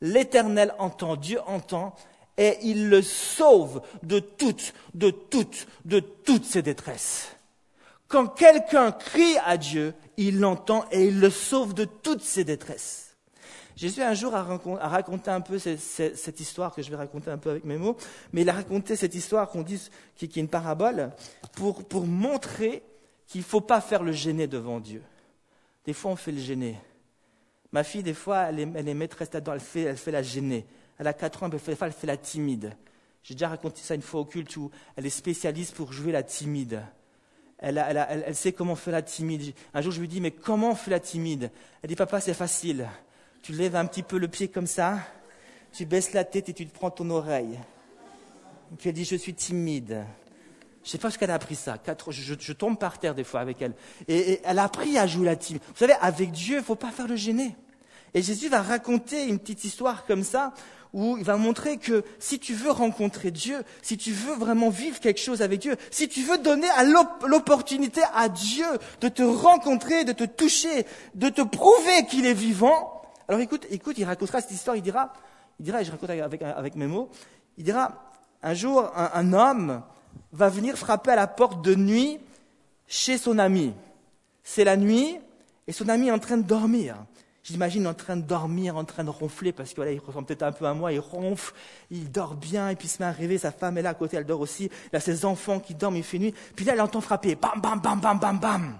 l'Éternel 0.00 0.74
entend, 0.78 1.16
Dieu 1.16 1.40
entend, 1.46 1.94
et 2.38 2.58
il 2.62 2.88
le 2.88 3.02
sauve 3.02 3.82
de 4.02 4.18
toutes, 4.18 4.74
de 4.94 5.10
toutes, 5.10 5.66
de 5.84 6.00
toutes 6.00 6.44
ses 6.44 6.62
détresses. 6.62 7.28
Quand 8.08 8.26
quelqu'un 8.28 8.92
crie 8.92 9.36
à 9.44 9.56
Dieu, 9.56 9.94
il 10.16 10.38
l'entend 10.38 10.84
et 10.92 11.06
il 11.06 11.20
le 11.20 11.30
sauve 11.30 11.74
de 11.74 11.84
toutes 11.84 12.22
ses 12.22 12.44
détresses. 12.44 13.06
Jésus 13.76 14.02
un 14.02 14.14
jour 14.14 14.34
a, 14.34 14.42
raconté 14.88 15.30
un 15.30 15.42
peu 15.42 15.58
cette, 15.58 16.40
histoire 16.40 16.74
que 16.74 16.80
je 16.80 16.88
vais 16.88 16.96
raconter 16.96 17.30
un 17.30 17.36
peu 17.36 17.50
avec 17.50 17.64
mes 17.64 17.76
mots, 17.76 17.96
mais 18.32 18.40
il 18.40 18.48
a 18.48 18.54
raconté 18.54 18.96
cette 18.96 19.14
histoire 19.14 19.50
qu'on 19.50 19.60
dit 19.60 19.90
qui, 20.14 20.24
est 20.24 20.36
une 20.36 20.48
parabole 20.48 21.10
pour, 21.52 22.06
montrer 22.06 22.82
qu'il 23.26 23.42
ne 23.42 23.46
faut 23.46 23.60
pas 23.60 23.82
faire 23.82 24.02
le 24.02 24.12
gêné 24.12 24.46
devant 24.46 24.80
Dieu. 24.80 25.02
Des 25.84 25.92
fois, 25.92 26.12
on 26.12 26.16
fait 26.16 26.32
le 26.32 26.40
gêné. 26.40 26.76
Ma 27.72 27.84
fille, 27.84 28.02
des 28.02 28.14
fois, 28.14 28.48
elle 28.48 28.60
est, 28.60 28.94
maîtresse 28.94 29.32
là-dedans, 29.32 29.54
elle 29.54 29.60
fait, 29.60 29.82
elle 29.82 29.96
fait 29.96 30.12
la 30.12 30.22
gênée. 30.22 30.64
Elle 30.98 31.06
a 31.06 31.12
4 31.12 31.42
ans, 31.42 31.48
des 31.48 31.58
fois, 31.58 31.74
elle 31.80 31.92
fait 31.92 32.06
la 32.06 32.16
timide. 32.16 32.72
J'ai 33.22 33.34
déjà 33.34 33.48
raconté 33.48 33.80
ça 33.82 33.94
une 33.94 34.02
fois 34.02 34.20
au 34.20 34.24
culte 34.24 34.56
où 34.56 34.70
elle 34.96 35.04
est 35.04 35.10
spécialiste 35.10 35.74
pour 35.74 35.92
jouer 35.92 36.12
la 36.12 36.22
timide. 36.22 36.80
Elle, 37.58 37.78
elle, 37.78 38.34
sait 38.34 38.52
comment 38.52 38.76
faire 38.76 38.92
la 38.92 39.02
timide. 39.02 39.54
Un 39.74 39.80
jour, 39.80 39.90
je 39.90 40.00
lui 40.00 40.08
dis, 40.08 40.20
mais 40.20 40.30
comment 40.30 40.70
on 40.70 40.74
fait 40.74 40.90
la 40.90 41.00
timide? 41.00 41.50
Elle 41.82 41.88
dit, 41.88 41.96
papa, 41.96 42.20
c'est 42.20 42.34
facile 42.34 42.86
tu 43.46 43.52
lèves 43.52 43.76
un 43.76 43.86
petit 43.86 44.02
peu 44.02 44.18
le 44.18 44.26
pied 44.26 44.48
comme 44.48 44.66
ça, 44.66 44.98
tu 45.72 45.86
baisses 45.86 46.12
la 46.12 46.24
tête 46.24 46.48
et 46.48 46.52
tu 46.52 46.66
te 46.66 46.74
prends 46.74 46.90
ton 46.90 47.08
oreille. 47.10 47.56
Et 48.72 48.76
puis 48.76 48.88
elle 48.88 48.94
dit, 48.96 49.04
je 49.04 49.14
suis 49.14 49.34
timide. 49.34 50.04
Je 50.86 50.92
sais 50.92 50.98
pas 50.98 51.10
ce 51.10 51.18
qu'elle 51.18 51.32
a 51.32 51.34
appris 51.34 51.56
ça. 51.56 51.78
Quatre, 51.78 52.12
je, 52.12 52.34
je, 52.38 52.52
tombe 52.52 52.78
par 52.78 53.00
terre 53.00 53.16
des 53.16 53.24
fois 53.24 53.40
avec 53.40 53.60
elle. 53.60 53.74
Et, 54.06 54.40
elle 54.44 54.60
a 54.60 54.62
appris 54.62 54.96
à 54.98 55.08
jouer 55.08 55.26
la 55.26 55.34
team. 55.34 55.58
Vous 55.58 55.78
savez, 55.78 55.94
avec 56.00 56.30
Dieu, 56.30 56.58
il 56.58 56.62
faut 56.62 56.76
pas 56.76 56.92
faire 56.92 57.08
le 57.08 57.16
gêner. 57.16 57.56
Et 58.14 58.22
Jésus 58.22 58.48
va 58.48 58.62
raconter 58.62 59.24
une 59.24 59.40
petite 59.40 59.64
histoire 59.64 60.06
comme 60.06 60.22
ça, 60.22 60.54
où 60.92 61.18
il 61.18 61.24
va 61.24 61.36
montrer 61.38 61.78
que 61.78 62.04
si 62.20 62.38
tu 62.38 62.54
veux 62.54 62.70
rencontrer 62.70 63.32
Dieu, 63.32 63.64
si 63.82 63.98
tu 63.98 64.12
veux 64.12 64.34
vraiment 64.36 64.70
vivre 64.70 65.00
quelque 65.00 65.20
chose 65.20 65.42
avec 65.42 65.58
Dieu, 65.58 65.74
si 65.90 66.08
tu 66.08 66.22
veux 66.22 66.38
donner 66.38 66.68
l'opportunité 67.26 68.02
à 68.14 68.28
Dieu 68.28 68.66
de 69.00 69.08
te 69.08 69.24
rencontrer, 69.24 70.04
de 70.04 70.12
te 70.12 70.22
toucher, 70.22 70.86
de 71.16 71.28
te 71.30 71.42
prouver 71.42 72.06
qu'il 72.08 72.26
est 72.26 72.32
vivant, 72.32 73.02
alors 73.26 73.40
écoute, 73.40 73.66
écoute, 73.70 73.98
il 73.98 74.04
racontera 74.04 74.40
cette 74.40 74.52
histoire, 74.52 74.76
il 74.76 74.82
dira, 74.82 75.12
il 75.58 75.64
dira, 75.64 75.82
et 75.82 75.84
je 75.84 75.90
raconte 75.90 76.10
avec, 76.10 76.42
avec 76.42 76.76
mes 76.76 76.86
mots, 76.86 77.10
il 77.58 77.64
dira, 77.64 78.06
un 78.44 78.54
jour, 78.54 78.88
un, 78.94 79.32
homme 79.32 79.82
va 80.32 80.48
venir 80.48 80.76
frapper 80.76 81.12
à 81.12 81.16
la 81.16 81.26
porte 81.26 81.62
de 81.64 81.74
nuit 81.74 82.18
chez 82.86 83.18
son 83.18 83.38
ami. 83.38 83.72
C'est 84.42 84.64
la 84.64 84.76
nuit 84.76 85.18
et 85.66 85.72
son 85.72 85.88
ami 85.88 86.08
est 86.08 86.12
en 86.12 86.18
train 86.18 86.36
de 86.36 86.42
dormir. 86.42 86.96
J'imagine 87.42 87.86
en 87.86 87.94
train 87.94 88.16
de 88.16 88.22
dormir, 88.22 88.76
en 88.76 88.84
train 88.84 89.04
de 89.04 89.10
ronfler, 89.10 89.52
parce 89.52 89.70
que 89.70 89.76
voilà, 89.76 89.92
il 89.92 90.00
ressemble 90.00 90.26
peut-être 90.26 90.42
un 90.42 90.50
peu 90.50 90.66
à 90.66 90.74
moi, 90.74 90.92
il 90.92 90.98
ronfle, 90.98 91.54
il 91.92 92.10
dort 92.10 92.34
bien, 92.34 92.70
et 92.70 92.74
puis 92.74 92.88
il 92.88 92.90
se 92.90 93.00
met 93.00 93.06
à 93.08 93.12
rêver, 93.12 93.38
sa 93.38 93.52
femme 93.52 93.78
est 93.78 93.82
là 93.82 93.90
à 93.90 93.94
côté, 93.94 94.16
elle 94.16 94.26
dort 94.26 94.40
aussi, 94.40 94.68
il 94.92 94.96
a 94.96 94.98
ses 94.98 95.24
enfants 95.24 95.60
qui 95.60 95.72
dorment, 95.76 95.94
il 95.94 96.02
fait 96.02 96.18
nuit, 96.18 96.34
puis 96.56 96.64
là, 96.64 96.72
elle 96.72 96.80
entend 96.80 97.00
frapper, 97.00 97.36
bam, 97.36 97.60
bam, 97.60 97.78
bam, 97.78 98.00
bam, 98.00 98.18
bam, 98.18 98.38
bam, 98.40 98.78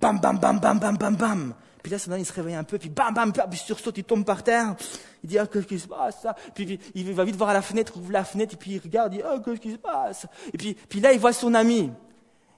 bam, 0.00 0.18
bam, 0.20 0.38
bam, 0.38 0.58
bam, 0.58 0.78
bam, 0.78 0.96
bam, 0.96 1.16
bam, 1.16 1.54
puis 1.82 1.90
là, 1.90 1.98
ami, 2.06 2.22
il 2.22 2.26
se 2.26 2.32
réveille 2.32 2.54
un 2.54 2.64
peu, 2.64 2.78
puis 2.78 2.88
bam, 2.88 3.12
bam, 3.12 3.32
bam, 3.32 3.50
puis 3.50 3.58
sursaute, 3.58 3.98
il 3.98 4.04
tombe 4.04 4.24
par 4.24 4.42
terre, 4.42 4.74
il 5.22 5.30
dit, 5.30 5.38
ah, 5.38 5.46
qu'est-ce 5.46 5.66
qui 5.66 5.78
se 5.78 5.88
passe, 5.88 6.22
ça? 6.22 6.36
Puis 6.54 6.78
il 6.94 7.12
va 7.12 7.24
vite 7.24 7.36
voir 7.36 7.50
à 7.50 7.54
la 7.54 7.62
fenêtre, 7.62 7.96
ouvre 7.96 8.12
la 8.12 8.24
fenêtre, 8.24 8.54
et 8.54 8.56
puis 8.56 8.72
il 8.72 8.80
regarde, 8.80 9.14
il 9.14 9.18
dit, 9.18 9.24
ah, 9.26 9.38
qu'est-ce 9.44 9.60
qui 9.60 9.72
se 9.72 9.78
passe? 9.78 10.26
Et 10.52 10.58
puis, 10.58 10.74
puis 10.74 11.00
là, 11.00 11.12
il 11.12 11.18
voit 11.18 11.32
son 11.32 11.54
ami. 11.54 11.90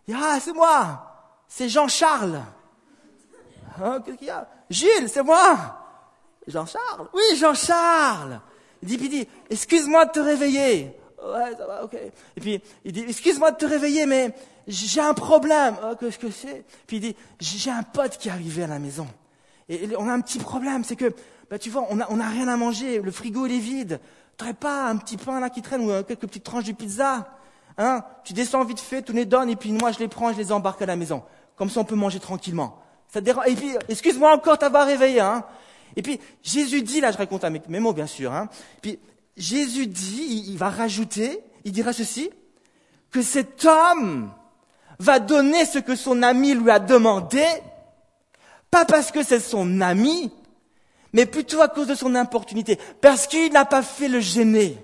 Il 0.06 0.14
dit, 0.14 0.20
ah, 0.22 0.38
c'est 0.40 0.52
moi! 0.52 1.10
C'est 1.48 1.68
Jean-Charles! 1.68 2.42
Hein, 3.82 4.00
qu'est-ce 4.04 4.16
qu'il 4.16 4.26
y 4.26 4.30
a? 4.30 4.48
Gilles, 4.68 5.08
c'est 5.08 5.22
moi! 5.22 5.80
Jean-Charles? 6.46 7.08
Oui, 7.14 7.36
Jean-Charles! 7.36 8.40
Il 8.82 8.88
dit, 8.88 8.98
puis 8.98 9.06
il 9.06 9.10
dit, 9.10 9.28
excuse-moi 9.48 10.04
de 10.04 10.10
te 10.10 10.20
réveiller. 10.20 10.94
Ouais, 11.24 11.56
ça 11.56 11.66
va, 11.66 11.84
ok. 11.84 11.94
Et 12.36 12.40
puis, 12.40 12.60
il 12.84 12.92
dit, 12.92 13.04
excuse-moi 13.08 13.52
de 13.52 13.56
te 13.56 13.64
réveiller, 13.64 14.04
mais 14.04 14.34
j'ai 14.66 15.00
un 15.00 15.14
problème. 15.14 15.76
Oh, 15.84 15.94
qu'est-ce 15.98 16.18
que 16.18 16.30
c'est? 16.30 16.64
Puis 16.86 16.96
il 16.96 17.00
dit, 17.00 17.16
j'ai 17.40 17.70
un 17.70 17.82
pote 17.82 18.16
qui 18.18 18.28
est 18.28 18.32
arrivé 18.32 18.64
à 18.64 18.66
la 18.66 18.78
maison. 18.78 19.06
Et 19.68 19.88
on 19.96 20.08
a 20.08 20.12
un 20.12 20.20
petit 20.20 20.38
problème, 20.38 20.84
c'est 20.84 20.96
que 20.96 21.14
bah, 21.50 21.58
tu 21.58 21.70
vois, 21.70 21.86
on 21.90 21.96
n'a 21.96 22.06
on 22.10 22.20
a 22.20 22.28
rien 22.28 22.48
à 22.48 22.56
manger, 22.56 23.00
le 23.00 23.10
frigo 23.10 23.46
il 23.46 23.52
est 23.52 23.58
vide. 23.58 24.00
T'aurais 24.36 24.54
pas 24.54 24.88
un 24.88 24.96
petit 24.96 25.16
pain 25.16 25.40
là 25.40 25.50
qui 25.50 25.62
traîne 25.62 25.82
ou 25.82 25.90
euh, 25.90 26.02
quelques 26.02 26.22
petites 26.22 26.44
tranches 26.44 26.64
de 26.64 26.72
pizza? 26.72 27.28
Hein? 27.78 28.04
Tu 28.24 28.32
descends 28.32 28.64
vite 28.64 28.80
fait, 28.80 29.02
tu 29.02 29.12
les 29.12 29.24
donnes 29.24 29.50
et 29.50 29.56
puis 29.56 29.72
moi 29.72 29.92
je 29.92 29.98
les 29.98 30.08
prends 30.08 30.30
et 30.30 30.34
je 30.34 30.38
les 30.38 30.52
embarque 30.52 30.82
à 30.82 30.86
la 30.86 30.96
maison. 30.96 31.22
Comme 31.56 31.70
ça 31.70 31.80
on 31.80 31.84
peut 31.84 31.94
manger 31.94 32.20
tranquillement. 32.20 32.80
Ça 33.12 33.20
Et 33.20 33.54
puis, 33.54 33.76
excuse-moi 33.88 34.34
encore 34.34 34.58
t'avoir 34.58 34.86
réveillé. 34.86 35.20
Hein 35.20 35.44
et 35.96 36.02
puis 36.02 36.20
Jésus 36.42 36.82
dit, 36.82 37.00
là 37.00 37.12
je 37.12 37.16
raconte 37.16 37.44
avec 37.44 37.68
mes 37.68 37.80
mots 37.80 37.92
bien 37.92 38.06
sûr, 38.06 38.32
hein, 38.32 38.48
puis 38.82 38.98
Jésus 39.36 39.86
dit, 39.86 40.26
il, 40.28 40.50
il 40.52 40.58
va 40.58 40.70
rajouter, 40.70 41.40
il 41.64 41.72
dira 41.72 41.92
ceci, 41.92 42.30
que 43.10 43.22
cet 43.22 43.64
homme 43.64 44.30
va 44.98 45.18
donner 45.18 45.64
ce 45.66 45.78
que 45.78 45.96
son 45.96 46.22
ami 46.22 46.54
lui 46.54 46.70
a 46.70 46.78
demandé, 46.78 47.44
pas 48.70 48.84
parce 48.84 49.10
que 49.10 49.22
c'est 49.22 49.40
son 49.40 49.80
ami, 49.80 50.32
mais 51.12 51.26
plutôt 51.26 51.60
à 51.60 51.68
cause 51.68 51.86
de 51.86 51.94
son 51.94 52.14
importunité, 52.14 52.78
parce 53.00 53.26
qu'il 53.26 53.52
n'a 53.52 53.64
pas 53.64 53.82
fait 53.82 54.08
le 54.08 54.20
gêner, 54.20 54.76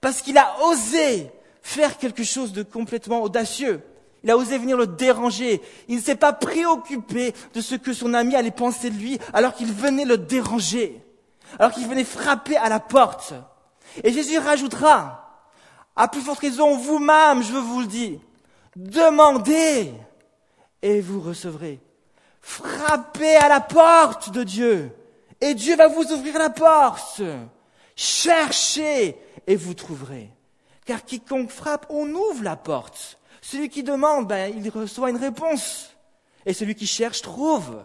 parce 0.00 0.22
qu'il 0.22 0.38
a 0.38 0.56
osé 0.64 1.30
faire 1.62 1.98
quelque 1.98 2.22
chose 2.22 2.52
de 2.52 2.62
complètement 2.62 3.22
audacieux. 3.22 3.82
Il 4.22 4.30
a 4.30 4.36
osé 4.36 4.58
venir 4.58 4.76
le 4.76 4.86
déranger. 4.86 5.60
Il 5.88 5.96
ne 5.96 6.00
s'est 6.00 6.16
pas 6.16 6.32
préoccupé 6.32 7.32
de 7.54 7.60
ce 7.60 7.74
que 7.74 7.92
son 7.92 8.14
ami 8.14 8.34
allait 8.34 8.50
penser 8.50 8.90
de 8.90 8.96
lui 8.96 9.18
alors 9.32 9.54
qu'il 9.54 9.72
venait 9.72 10.04
le 10.04 10.18
déranger, 10.18 11.00
alors 11.58 11.72
qu'il 11.72 11.86
venait 11.86 12.04
frapper 12.04 12.56
à 12.56 12.68
la 12.68 12.80
porte. 12.80 13.34
Et 14.02 14.12
Jésus 14.12 14.38
rajoutera, 14.38 15.44
à 15.94 16.08
plus 16.08 16.20
forte 16.20 16.40
raison, 16.40 16.76
vous-même, 16.76 17.42
je 17.42 17.52
vous 17.52 17.80
le 17.80 17.86
dis, 17.86 18.20
demandez 18.76 19.92
et 20.82 21.00
vous 21.00 21.20
recevrez. 21.20 21.80
Frappez 22.40 23.36
à 23.36 23.48
la 23.48 23.60
porte 23.60 24.30
de 24.30 24.44
Dieu 24.44 24.92
et 25.40 25.54
Dieu 25.54 25.74
va 25.76 25.88
vous 25.88 26.12
ouvrir 26.12 26.38
la 26.38 26.50
porte. 26.50 27.22
Cherchez 27.96 29.16
et 29.46 29.56
vous 29.56 29.74
trouverez. 29.74 30.30
Car 30.84 31.04
quiconque 31.04 31.50
frappe, 31.50 31.86
on 31.90 32.08
ouvre 32.10 32.44
la 32.44 32.56
porte. 32.56 33.18
Celui 33.40 33.68
qui 33.68 33.82
demande, 33.82 34.28
ben, 34.28 34.52
il 34.56 34.68
reçoit 34.70 35.10
une 35.10 35.16
réponse. 35.16 35.96
Et 36.44 36.52
celui 36.52 36.74
qui 36.74 36.86
cherche 36.86 37.22
trouve. 37.22 37.82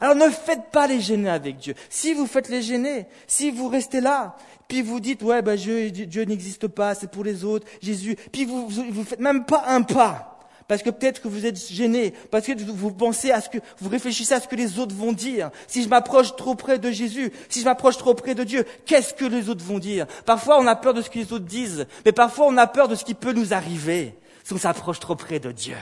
Alors 0.00 0.14
ne 0.14 0.30
faites 0.30 0.70
pas 0.70 0.86
les 0.86 1.00
gêner 1.00 1.28
avec 1.28 1.58
Dieu. 1.58 1.74
Si 1.90 2.14
vous 2.14 2.26
faites 2.26 2.48
les 2.48 2.62
gêner, 2.62 3.06
si 3.26 3.50
vous 3.50 3.68
restez 3.68 4.00
là, 4.00 4.36
puis 4.68 4.82
vous 4.82 5.00
dites, 5.00 5.22
ouais, 5.22 5.42
ben, 5.42 5.56
Dieu, 5.56 5.90
Dieu 5.90 6.24
n'existe 6.24 6.68
pas, 6.68 6.94
c'est 6.94 7.10
pour 7.10 7.24
les 7.24 7.44
autres, 7.44 7.66
Jésus, 7.80 8.16
puis 8.30 8.44
vous, 8.44 8.68
vous, 8.68 9.04
faites 9.04 9.20
même 9.20 9.44
pas 9.44 9.64
un 9.66 9.82
pas 9.82 10.28
parce 10.68 10.82
que 10.82 10.88
peut-être 10.88 11.20
que 11.20 11.28
vous 11.28 11.44
êtes 11.44 11.60
gêné, 11.70 12.14
parce 12.30 12.46
que 12.46 12.52
vous 12.58 12.92
pensez 12.92 13.30
à 13.30 13.42
ce 13.42 13.50
que, 13.50 13.58
vous 13.78 13.90
réfléchissez 13.90 14.32
à 14.32 14.40
ce 14.40 14.48
que 14.48 14.56
les 14.56 14.78
autres 14.78 14.94
vont 14.94 15.12
dire. 15.12 15.50
Si 15.66 15.82
je 15.82 15.88
m'approche 15.88 16.34
trop 16.36 16.54
près 16.54 16.78
de 16.78 16.90
Jésus, 16.90 17.30
si 17.50 17.60
je 17.60 17.66
m'approche 17.66 17.98
trop 17.98 18.14
près 18.14 18.34
de 18.34 18.42
Dieu, 18.42 18.64
qu'est-ce 18.86 19.12
que 19.12 19.26
les 19.26 19.50
autres 19.50 19.64
vont 19.64 19.78
dire? 19.78 20.06
Parfois 20.24 20.58
on 20.58 20.66
a 20.66 20.74
peur 20.74 20.94
de 20.94 21.02
ce 21.02 21.10
que 21.10 21.18
les 21.18 21.32
autres 21.32 21.44
disent, 21.44 21.86
mais 22.06 22.12
parfois 22.12 22.46
on 22.46 22.56
a 22.56 22.66
peur 22.66 22.88
de 22.88 22.94
ce 22.94 23.04
qui 23.04 23.12
peut 23.12 23.32
nous 23.32 23.52
arriver 23.52 24.14
si 24.44 24.54
on 24.54 24.58
s'approche 24.58 24.98
trop 24.98 25.14
près 25.14 25.40
de 25.40 25.52
Dieu. 25.52 25.76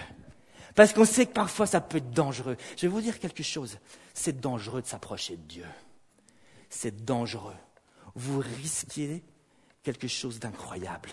Parce 0.75 0.93
qu'on 0.93 1.05
sait 1.05 1.27
que 1.27 1.33
parfois 1.33 1.67
ça 1.67 1.81
peut 1.81 1.99
être 1.99 2.11
dangereux. 2.11 2.57
Je 2.77 2.83
vais 2.83 2.89
vous 2.89 3.01
dire 3.01 3.19
quelque 3.19 3.43
chose. 3.43 3.79
C'est 4.15 4.41
dangereux 4.41 4.83
de 4.83 4.87
s'approcher 4.87 5.37
de 5.37 5.43
Dieu. 5.43 5.67
C'est 6.69 7.05
dangereux. 7.05 7.55
Vous 8.21 8.41
risquez 8.41 9.23
quelque 9.83 10.09
chose 10.09 10.39
d'incroyable. 10.39 11.11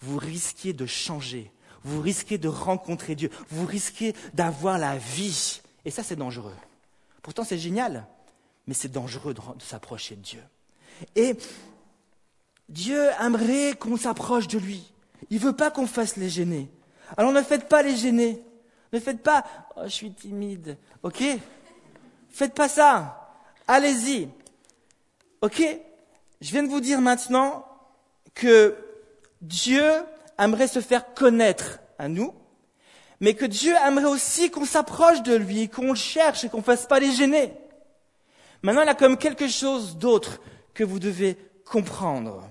Vous 0.00 0.18
risquez 0.18 0.72
de 0.72 0.86
changer 0.86 1.50
vous 1.82 2.00
risquez 2.00 2.38
de 2.38 2.48
rencontrer 2.48 3.14
Dieu, 3.14 3.30
vous 3.48 3.66
risquez 3.66 4.14
d'avoir 4.34 4.78
la 4.78 4.98
vie. 4.98 5.60
Et 5.84 5.90
ça, 5.90 6.02
c'est 6.02 6.16
dangereux. 6.16 6.54
Pourtant, 7.22 7.44
c'est 7.44 7.58
génial, 7.58 8.06
mais 8.66 8.74
c'est 8.74 8.88
dangereux 8.90 9.34
de, 9.34 9.40
s'approcher 9.62 10.16
de 10.16 10.22
Dieu. 10.22 10.42
Et 11.16 11.36
Dieu 12.68 13.08
aimerait 13.20 13.74
qu'on 13.78 13.96
s'approche 13.96 14.48
de 14.48 14.58
lui. 14.58 14.92
Il 15.30 15.38
ne 15.38 15.42
veut 15.42 15.56
pas 15.56 15.70
qu'on 15.70 15.86
fasse 15.86 16.16
les 16.16 16.28
gêner. 16.28 16.70
Alors 17.16 17.32
ne 17.32 17.42
faites 17.42 17.68
pas 17.68 17.82
les 17.82 17.96
gêner. 17.96 18.42
Ne 18.92 19.00
faites 19.00 19.22
pas 19.22 19.44
oh, 19.76 19.82
je 19.84 19.90
suis 19.90 20.12
timide. 20.12 20.76
OK? 21.02 21.22
Faites 22.28 22.54
pas 22.54 22.68
ça. 22.68 23.34
Allez-y. 23.66 24.28
OK? 25.40 25.62
Je 26.40 26.50
viens 26.50 26.62
de 26.62 26.68
vous 26.68 26.80
dire 26.80 27.00
maintenant 27.00 27.66
que 28.34 28.76
Dieu 29.42 29.84
aimerait 30.38 30.68
se 30.68 30.80
faire 30.80 31.12
connaître 31.14 31.80
à 31.98 32.08
nous, 32.08 32.34
mais 33.20 33.34
que 33.34 33.44
Dieu 33.44 33.74
aimerait 33.86 34.06
aussi 34.06 34.50
qu'on 34.50 34.64
s'approche 34.64 35.22
de 35.22 35.34
lui, 35.34 35.68
qu'on 35.68 35.90
le 35.90 35.94
cherche 35.94 36.44
et 36.44 36.48
qu'on 36.48 36.58
ne 36.58 36.62
fasse 36.62 36.86
pas 36.86 36.98
les 36.98 37.12
gêner. 37.12 37.52
Maintenant, 38.62 38.82
il 38.82 38.86
y 38.86 38.90
a 38.90 38.94
comme 38.94 39.18
quelque 39.18 39.48
chose 39.48 39.98
d'autre 39.98 40.40
que 40.72 40.82
vous 40.84 40.98
devez 40.98 41.36
comprendre. 41.66 42.48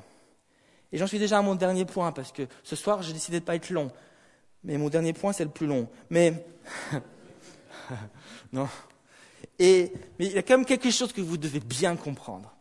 Et 0.92 0.98
j'en 0.98 1.08
suis 1.08 1.20
déjà 1.20 1.40
à 1.40 1.42
mon 1.42 1.56
dernier 1.56 1.86
point, 1.86 2.12
parce 2.12 2.32
que 2.32 2.48
ce 2.64 2.76
soir, 2.76 3.02
j'ai 3.02 3.14
décidé 3.14 3.40
de 3.40 3.44
ne 3.44 3.48
pas 3.48 3.56
être 3.56 3.70
long. 3.72 3.92
Mais 4.64 4.78
mon 4.78 4.90
dernier 4.90 5.14
point, 5.14 5.34
c'est 5.34 5.44
le 5.44 5.50
plus 5.50 5.68
long. 5.68 5.88
Mais, 6.10 6.46
non. 8.52 8.68
Et, 9.58 9.94
mais 10.18 10.28
il 10.28 10.32
y 10.34 10.38
a 10.38 10.44
quand 10.44 10.58
même 10.58 10.66
quelque 10.66 10.92
chose 10.92 11.14
que 11.14 11.22
vous 11.22 11.38
devez 11.38 11.60
bien 11.60 11.96
comprendre. 11.96 12.54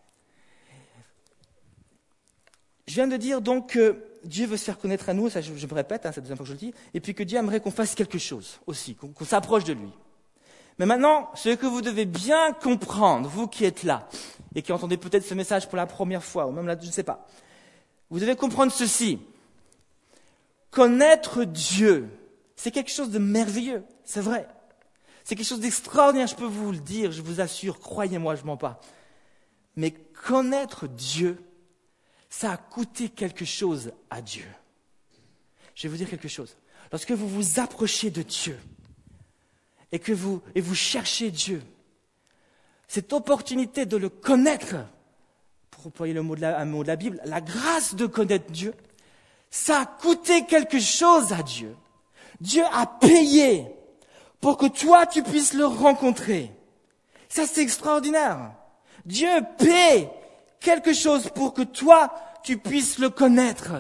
Je 2.89 2.95
viens 2.95 3.07
de 3.07 3.19
dire 3.19 3.43
donc 3.43 3.73
que 3.75 4.03
Dieu 4.25 4.47
veut 4.47 4.57
se 4.57 4.65
faire 4.65 4.79
connaître 4.79 5.11
à 5.11 5.15
nous, 5.15 5.29
ça 5.29 5.43
je, 5.43 5.53
me 5.53 5.75
répète, 5.75 6.07
hein, 6.07 6.11
c'est 6.11 6.17
la 6.17 6.23
deuxième 6.23 6.39
fois 6.39 6.45
que 6.45 6.49
je 6.49 6.55
le 6.55 6.59
dis, 6.59 6.75
et 6.95 7.01
puis 7.01 7.15
que 7.15 7.23
Dieu 7.23 7.39
aimerait 7.39 7.61
qu'on 7.61 7.71
fasse 7.71 7.95
quelque 7.95 8.17
chose 8.19 8.61
aussi, 8.67 8.95
qu'on 8.95 9.25
s'approche 9.27 9.65
de 9.65 9.75
lui. 9.75 9.91
Mais 10.79 10.87
maintenant, 10.87 11.31
ce 11.35 11.51
que 11.51 11.67
vous 11.67 11.83
devez 11.83 12.07
bien 12.07 12.55
comprendre, 12.55 13.29
vous 13.29 13.47
qui 13.47 13.67
êtes 13.67 13.83
là, 13.83 14.09
et 14.55 14.63
qui 14.63 14.73
entendez 14.73 14.97
peut-être 14.97 15.25
ce 15.27 15.35
message 15.35 15.69
pour 15.69 15.77
la 15.77 15.85
première 15.85 16.25
fois, 16.25 16.47
ou 16.47 16.51
même 16.51 16.67
là, 16.67 16.79
je 16.81 16.87
ne 16.87 16.91
sais 16.91 17.03
pas, 17.03 17.27
vous 18.09 18.21
devez 18.21 18.37
comprendre 18.37 18.73
ceci. 18.73 19.19
Connaître 20.71 21.45
Dieu, 21.45 22.09
c'est 22.57 22.71
quelque 22.71 22.91
chose 22.91 23.11
de 23.11 23.19
merveilleux, 23.19 23.85
c'est 24.03 24.23
vrai. 24.23 24.49
C'est 25.25 25.37
quelque 25.37 25.47
chose 25.47 25.61
d'extraordinaire, 25.61 26.27
je 26.27 26.37
peux 26.37 26.47
vous 26.47 26.73
le 26.73 26.79
dire, 26.79 27.13
je 27.13 27.21
vous 27.21 27.43
assure, 27.43 27.81
croyez-moi, 27.81 28.35
je 28.35 28.45
mens 28.45 28.57
pas. 28.57 28.81
Mais 29.77 29.91
connaître 29.91 30.87
Dieu, 30.89 31.39
ça 32.29 32.53
a 32.53 32.57
coûté 32.57 33.09
quelque 33.09 33.45
chose 33.45 33.93
à 34.11 34.21
Dieu. 34.21 34.47
Je 35.75 35.83
vais 35.83 35.89
vous 35.89 35.97
dire 35.97 36.11
quelque 36.11 36.29
chose. 36.29 36.57
Lorsque 36.91 37.13
vous 37.13 37.29
vous 37.29 37.61
approchez 37.61 38.11
de 38.11 38.23
Dieu 38.23 38.59
et 39.93 39.99
que 39.99 40.13
vous, 40.13 40.43
et 40.55 40.61
vous 40.61 40.75
cherchez 40.75 41.31
Dieu, 41.31 41.63
cette 42.87 43.13
opportunité 43.13 43.87
de 43.87 43.97
le 43.97 44.09
connaître, 44.09 44.77
pour 45.71 45.87
employer 45.87 46.15
le 46.15 46.23
mot 46.23 46.35
de 46.35 46.41
la, 46.41 46.59
un 46.59 46.65
mot 46.65 46.83
de 46.83 46.89
la 46.89 46.97
Bible, 46.97 47.21
la 47.25 47.41
grâce 47.41 47.95
de 47.95 48.07
connaître 48.07 48.51
Dieu, 48.51 48.75
Ça 49.51 49.81
a 49.81 49.87
coûté 49.87 50.45
quelque 50.45 50.79
chose 50.79 51.33
à 51.33 51.43
Dieu. 51.43 51.75
Dieu 52.41 52.65
a 52.73 52.87
payé 52.87 53.67
pour 54.41 54.57
que 54.57 54.67
toi, 54.67 55.07
tu 55.07 55.23
puisses 55.23 55.55
le 55.55 55.67
rencontrer. 55.67 56.53
Ça, 57.29 57.47
c'est 57.47 57.63
extraordinaire. 57.63 58.53
Dieu 59.05 59.29
paie 59.59 60.11
quelque 60.61 60.93
chose 60.93 61.31
pour 61.31 61.55
que 61.55 61.63
toi, 61.63 62.13
tu 62.43 62.59
puisses 62.59 62.99
le 62.99 63.11
connaître. 63.11 63.73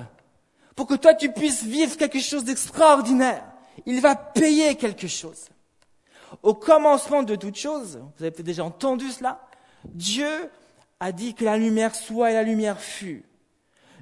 Pour 0.75 0.87
que 0.87 0.95
toi, 0.95 1.15
tu 1.15 1.33
puisses 1.33 1.63
vivre 1.63 1.97
quelque 1.97 2.21
chose 2.21 2.45
d'extraordinaire. 2.45 3.45
Il 3.87 4.01
va 4.01 4.15
payer 4.15 4.75
quelque 4.77 5.09
chose. 5.09 5.49
Au 6.43 6.55
commencement 6.55 7.23
de 7.23 7.37
toute 7.37 7.57
chose, 7.57 8.01
vous 8.17 8.23
avez 8.23 8.31
peut-être 8.31 8.47
déjà 8.47 8.65
entendu 8.65 9.11
cela, 9.11 9.41
Dieu 9.85 10.51
a 11.01 11.13
dit 11.13 11.35
que 11.35 11.45
la 11.45 11.57
lumière 11.57 11.95
soit 11.95 12.31
et 12.31 12.35
la 12.35 12.43
lumière 12.43 12.81
fut. 12.81 13.25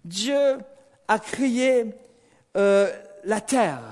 Dieu 0.05 0.59
a 1.09 1.19
créé 1.19 1.95
euh, 2.57 2.91
la 3.25 3.41
terre, 3.41 3.83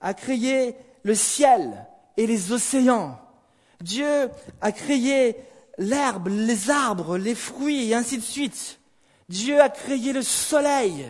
a 0.00 0.14
créé 0.14 0.76
le 1.02 1.14
ciel 1.14 1.86
et 2.16 2.26
les 2.26 2.52
océans. 2.52 3.18
Dieu 3.80 4.30
a 4.60 4.72
créé 4.72 5.36
l'herbe, 5.78 6.28
les 6.28 6.70
arbres, 6.70 7.18
les 7.18 7.34
fruits 7.34 7.90
et 7.90 7.94
ainsi 7.94 8.18
de 8.18 8.22
suite. 8.22 8.80
Dieu 9.28 9.60
a 9.60 9.68
créé 9.68 10.12
le 10.12 10.22
soleil, 10.22 11.06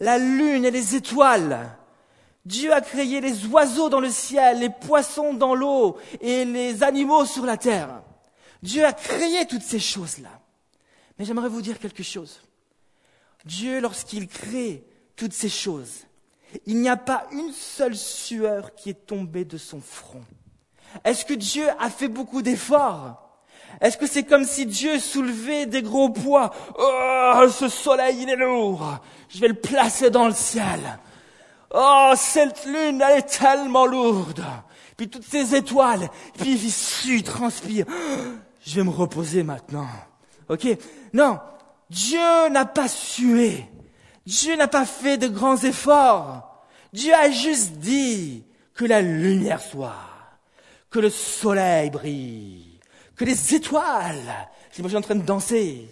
la 0.00 0.18
lune 0.18 0.64
et 0.64 0.70
les 0.70 0.96
étoiles. 0.96 1.76
Dieu 2.44 2.72
a 2.72 2.80
créé 2.80 3.20
les 3.20 3.46
oiseaux 3.46 3.88
dans 3.88 4.00
le 4.00 4.10
ciel, 4.10 4.58
les 4.58 4.70
poissons 4.70 5.32
dans 5.32 5.54
l'eau 5.54 5.96
et 6.20 6.44
les 6.44 6.82
animaux 6.82 7.24
sur 7.24 7.46
la 7.46 7.56
terre. 7.56 8.02
Dieu 8.62 8.84
a 8.84 8.92
créé 8.92 9.46
toutes 9.46 9.62
ces 9.62 9.78
choses-là. 9.80 10.40
Mais 11.18 11.24
j'aimerais 11.24 11.48
vous 11.48 11.62
dire 11.62 11.78
quelque 11.78 12.02
chose. 12.02 12.40
Dieu, 13.44 13.80
lorsqu'il 13.80 14.26
crée 14.26 14.84
toutes 15.16 15.32
ces 15.32 15.48
choses, 15.48 16.06
il 16.66 16.80
n'y 16.80 16.88
a 16.88 16.96
pas 16.96 17.26
une 17.32 17.52
seule 17.52 17.96
sueur 17.96 18.74
qui 18.74 18.90
est 18.90 19.06
tombée 19.06 19.44
de 19.44 19.58
son 19.58 19.80
front. 19.80 20.24
Est-ce 21.04 21.24
que 21.24 21.34
Dieu 21.34 21.66
a 21.78 21.90
fait 21.90 22.08
beaucoup 22.08 22.42
d'efforts? 22.42 23.23
Est-ce 23.80 23.96
que 23.96 24.06
c'est 24.06 24.24
comme 24.24 24.44
si 24.44 24.66
Dieu 24.66 24.98
soulevait 24.98 25.66
des 25.66 25.82
gros 25.82 26.10
poids 26.10 26.52
Oh, 26.78 27.46
ce 27.50 27.68
soleil, 27.68 28.22
il 28.22 28.30
est 28.30 28.36
lourd. 28.36 28.98
Je 29.28 29.40
vais 29.40 29.48
le 29.48 29.54
placer 29.54 30.10
dans 30.10 30.26
le 30.26 30.34
ciel. 30.34 30.80
Oh, 31.74 32.12
cette 32.16 32.64
lune, 32.66 33.02
elle 33.06 33.18
est 33.18 33.38
tellement 33.38 33.86
lourde. 33.86 34.44
Puis 34.96 35.08
toutes 35.08 35.24
ces 35.24 35.54
étoiles, 35.54 36.08
puis 36.38 36.52
il 36.52 36.70
sue, 36.70 37.22
transpire. 37.22 37.84
Je 38.64 38.76
vais 38.76 38.84
me 38.84 38.90
reposer 38.90 39.42
maintenant. 39.42 39.88
Ok? 40.48 40.66
Non, 41.12 41.40
Dieu 41.90 42.48
n'a 42.50 42.64
pas 42.64 42.88
sué. 42.88 43.66
Dieu 44.24 44.56
n'a 44.56 44.68
pas 44.68 44.86
fait 44.86 45.18
de 45.18 45.28
grands 45.28 45.56
efforts. 45.56 46.64
Dieu 46.92 47.12
a 47.12 47.30
juste 47.30 47.72
dit 47.72 48.44
que 48.72 48.84
la 48.84 49.02
lumière 49.02 49.60
soit, 49.60 49.94
que 50.90 51.00
le 51.00 51.10
soleil 51.10 51.90
brille, 51.90 52.63
que 53.16 53.24
les 53.24 53.54
étoiles. 53.54 54.48
J'imagine 54.72 54.98
en 54.98 55.02
train 55.02 55.14
de 55.14 55.22
danser. 55.22 55.88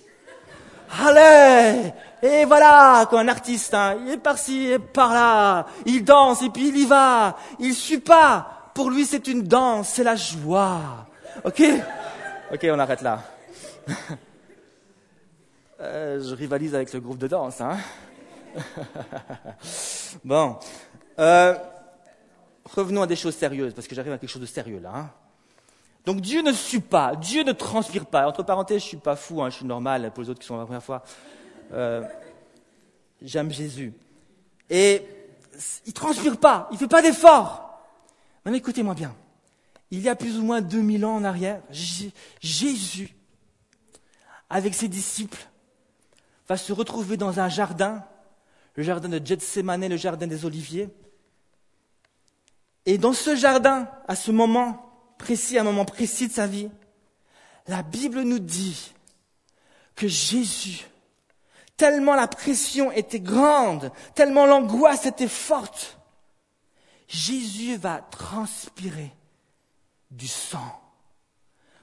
Allez 1.01 1.93
Et 2.23 2.45
voilà, 2.45 3.07
comme 3.09 3.21
un 3.21 3.29
artiste, 3.29 3.73
hein, 3.75 3.97
il 4.05 4.13
est 4.13 4.19
par-ci 4.19 4.73
et 4.73 4.79
par-là, 4.79 5.67
il 5.87 6.05
danse 6.05 6.43
et 6.43 6.51
puis 6.51 6.69
il 6.69 6.77
y 6.77 6.85
va, 6.85 7.37
il 7.59 7.75
suit 7.75 8.01
pas. 8.01 8.71
Pour 8.75 8.91
lui, 8.91 9.07
c'est 9.07 9.27
une 9.27 9.43
danse, 9.43 9.89
c'est 9.91 10.05
la 10.05 10.17
joie. 10.17 11.07
Ok? 11.45 11.63
Ok, 12.53 12.67
on 12.71 12.79
arrête 12.79 13.03
là. 13.03 13.23
Euh, 15.81 16.23
je 16.23 16.33
rivalise 16.37 16.77
avec 16.77 16.93
le 16.93 17.01
groupe 17.01 17.19
de 17.19 17.27
danse, 17.27 17.61
hein 17.61 17.77
Bon. 20.25 20.57
Euh, 21.19 21.57
revenons 22.65 23.03
à 23.03 23.07
des 23.09 23.17
choses 23.17 23.35
sérieuses, 23.35 23.75
parce 23.75 23.89
que 23.89 23.95
j'arrive 23.97 24.13
à 24.13 24.19
quelque 24.19 24.31
chose 24.31 24.43
de 24.43 24.47
sérieux 24.47 24.79
là. 24.79 24.93
Hein 24.95 25.11
donc 26.05 26.21
Dieu 26.21 26.43
ne 26.43 26.53
sue 26.53 26.81
pas, 26.81 27.15
Dieu 27.17 27.45
ne 27.45 27.53
transpire 27.53 28.07
pas. 28.07 28.27
Entre 28.27 28.43
parenthèses, 28.43 28.83
je 28.83 28.89
suis 28.89 28.97
pas 28.97 29.17
fou, 29.17 29.43
hein, 29.43 29.51
je 29.51 29.57
suis 29.57 29.67
normal 29.67 30.11
pour 30.13 30.23
les 30.23 30.31
autres 30.31 30.41
qui 30.41 30.47
sont 30.47 30.59
la 30.59 30.65
première 30.65 30.83
fois. 30.83 31.03
Euh, 31.73 32.03
J'aime 33.25 33.53
Jésus. 33.53 33.93
Et 34.69 35.03
il 35.87 35.93
transpire 35.93 36.39
pas, 36.39 36.69
il 36.73 36.79
fait 36.79 36.89
pas 36.89 37.03
d'effort. 37.03 37.81
Mais 38.45 38.57
écoutez-moi 38.57 38.95
bien. 38.95 39.15
Il 39.91 40.01
y 40.01 40.09
a 40.09 40.17
plus 40.17 40.39
ou 40.39 40.43
moins 40.43 40.61
2000 40.61 41.05
ans 41.05 41.17
en 41.17 41.25
arrière, 41.25 41.61
Jésus, 41.71 43.15
avec 44.49 44.75
ses 44.75 44.89
disciples, 44.89 45.47
va 46.49 46.57
se 46.57 46.73
retrouver 46.73 47.17
dans 47.17 47.39
un 47.39 47.49
jardin, 47.49 48.03
le 48.75 48.83
jardin 48.83 49.09
de 49.09 49.25
Gethsemane, 49.25 49.87
le 49.87 49.97
jardin 49.97 50.27
des 50.27 50.45
Oliviers. 50.45 50.89
Et 52.87 52.99
dans 52.99 53.13
ce 53.13 53.37
jardin, 53.37 53.89
à 54.09 54.17
ce 54.17 54.33
moment, 54.33 54.92
précis, 55.23 55.57
un 55.57 55.65
moment 55.65 55.85
précis 55.85 56.29
de 56.29 56.33
sa 56.33 56.47
vie, 56.47 56.69
la 57.69 57.83
Bible 57.83 58.23
nous 58.23 58.41
dit 58.41 58.93
que 59.95 60.09
Jésus, 60.09 60.87
tellement 61.77 62.15
la 62.15 62.27
pression 62.27 62.91
était 62.91 63.21
grande, 63.21 63.93
tellement 64.15 64.47
l'angoisse 64.47 65.07
était 65.07 65.29
forte, 65.29 65.99
Jésus 67.07 67.77
va 67.77 67.99
transpirer 67.99 69.13
du 70.11 70.27
sang. 70.27 70.81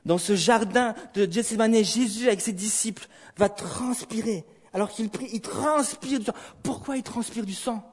Dans 0.05 0.17
ce 0.17 0.35
jardin 0.35 0.93
de 1.13 1.29
Gethsemane, 1.29 1.83
Jésus 1.83 2.27
avec 2.27 2.41
ses 2.41 2.53
disciples 2.53 3.07
va 3.37 3.47
transpirer. 3.47 4.45
Alors 4.73 4.89
qu'il 4.89 5.09
prie, 5.09 5.29
il 5.31 5.41
transpire 5.41 6.19
du 6.19 6.25
sang. 6.25 6.33
Pourquoi 6.63 6.97
il 6.97 7.03
transpire 7.03 7.45
du 7.45 7.53
sang? 7.53 7.83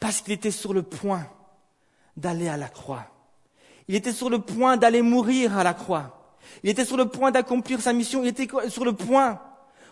Parce 0.00 0.20
qu'il 0.20 0.32
était 0.32 0.50
sur 0.50 0.72
le 0.72 0.82
point 0.82 1.26
d'aller 2.16 2.48
à 2.48 2.56
la 2.56 2.68
croix. 2.68 3.15
Il 3.88 3.94
était 3.94 4.12
sur 4.12 4.30
le 4.30 4.40
point 4.40 4.76
d'aller 4.76 5.02
mourir 5.02 5.56
à 5.56 5.64
la 5.64 5.74
croix. 5.74 6.34
Il 6.62 6.70
était 6.70 6.84
sur 6.84 6.96
le 6.96 7.06
point 7.06 7.30
d'accomplir 7.30 7.80
sa 7.80 7.92
mission. 7.92 8.22
Il 8.22 8.28
était 8.28 8.48
sur 8.68 8.84
le 8.84 8.92
point 8.92 9.40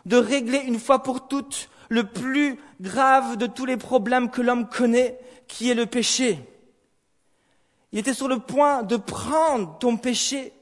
de 0.07 0.17
régler 0.17 0.59
une 0.59 0.79
fois 0.79 1.03
pour 1.03 1.29
toutes 1.29 1.69
le 1.89 2.05
plus 2.05 2.59
grave 2.81 3.37
de 3.37 3.47
tous 3.47 3.67
les 3.67 3.77
problèmes 3.77 4.31
que 4.31 4.43
l'homme 4.43 4.69
connaît, 4.69 5.19
qui 5.47 5.71
est 5.71 5.75
le 5.75 5.87
péché. 5.87 6.39
Il 7.93 7.99
était 7.99 8.15
sur 8.15 8.29
le 8.29 8.41
point 8.41 8.83
de 8.83 8.97
prendre 8.97 9.79
ton 9.79 9.97
péché. 9.97 10.53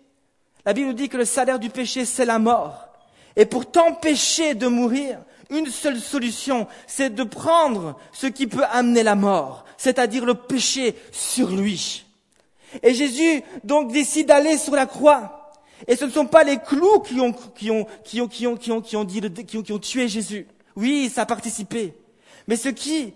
La 0.66 0.74
Bible 0.74 0.88
nous 0.88 0.94
dit 0.94 1.08
que 1.08 1.16
le 1.16 1.24
salaire 1.24 1.58
du 1.58 1.70
péché, 1.70 2.04
c'est 2.04 2.26
la 2.26 2.38
mort. 2.38 2.88
Et 3.36 3.46
pour 3.46 3.70
t'empêcher 3.70 4.54
de 4.54 4.66
mourir, 4.66 5.18
une 5.48 5.66
seule 5.66 5.98
solution, 5.98 6.66
c'est 6.86 7.14
de 7.14 7.24
prendre 7.24 7.98
ce 8.12 8.26
qui 8.26 8.46
peut 8.46 8.64
amener 8.64 9.02
la 9.02 9.14
mort, 9.14 9.64
c'est-à-dire 9.76 10.24
le 10.24 10.34
péché 10.34 10.94
sur 11.10 11.50
lui. 11.50 12.04
Et 12.82 12.94
Jésus 12.94 13.42
donc 13.64 13.92
décide 13.92 14.28
d'aller 14.28 14.56
sur 14.58 14.74
la 14.74 14.86
croix. 14.86 15.50
Et 15.86 15.96
ce 15.96 16.04
ne 16.04 16.10
sont 16.10 16.26
pas 16.26 16.44
les 16.44 16.58
clous 16.58 17.00
qui 17.00 17.20
ont, 17.20 17.32
qui 17.32 17.70
ont, 17.70 17.86
qui 18.04 18.20
ont, 18.20 18.28
qui 18.28 18.46
ont, 18.46 18.56
qui 18.56 18.70
ont, 18.70 18.80
qui 18.80 18.96
ont, 18.96 19.04
dit, 19.04 19.20
qui 19.44 19.72
ont, 19.72 19.78
tué 19.78 20.08
Jésus. 20.08 20.46
Oui, 20.76 21.10
ça 21.12 21.22
a 21.22 21.26
participé. 21.26 21.94
Mais 22.46 22.56
ce 22.56 22.68
qui 22.68 23.14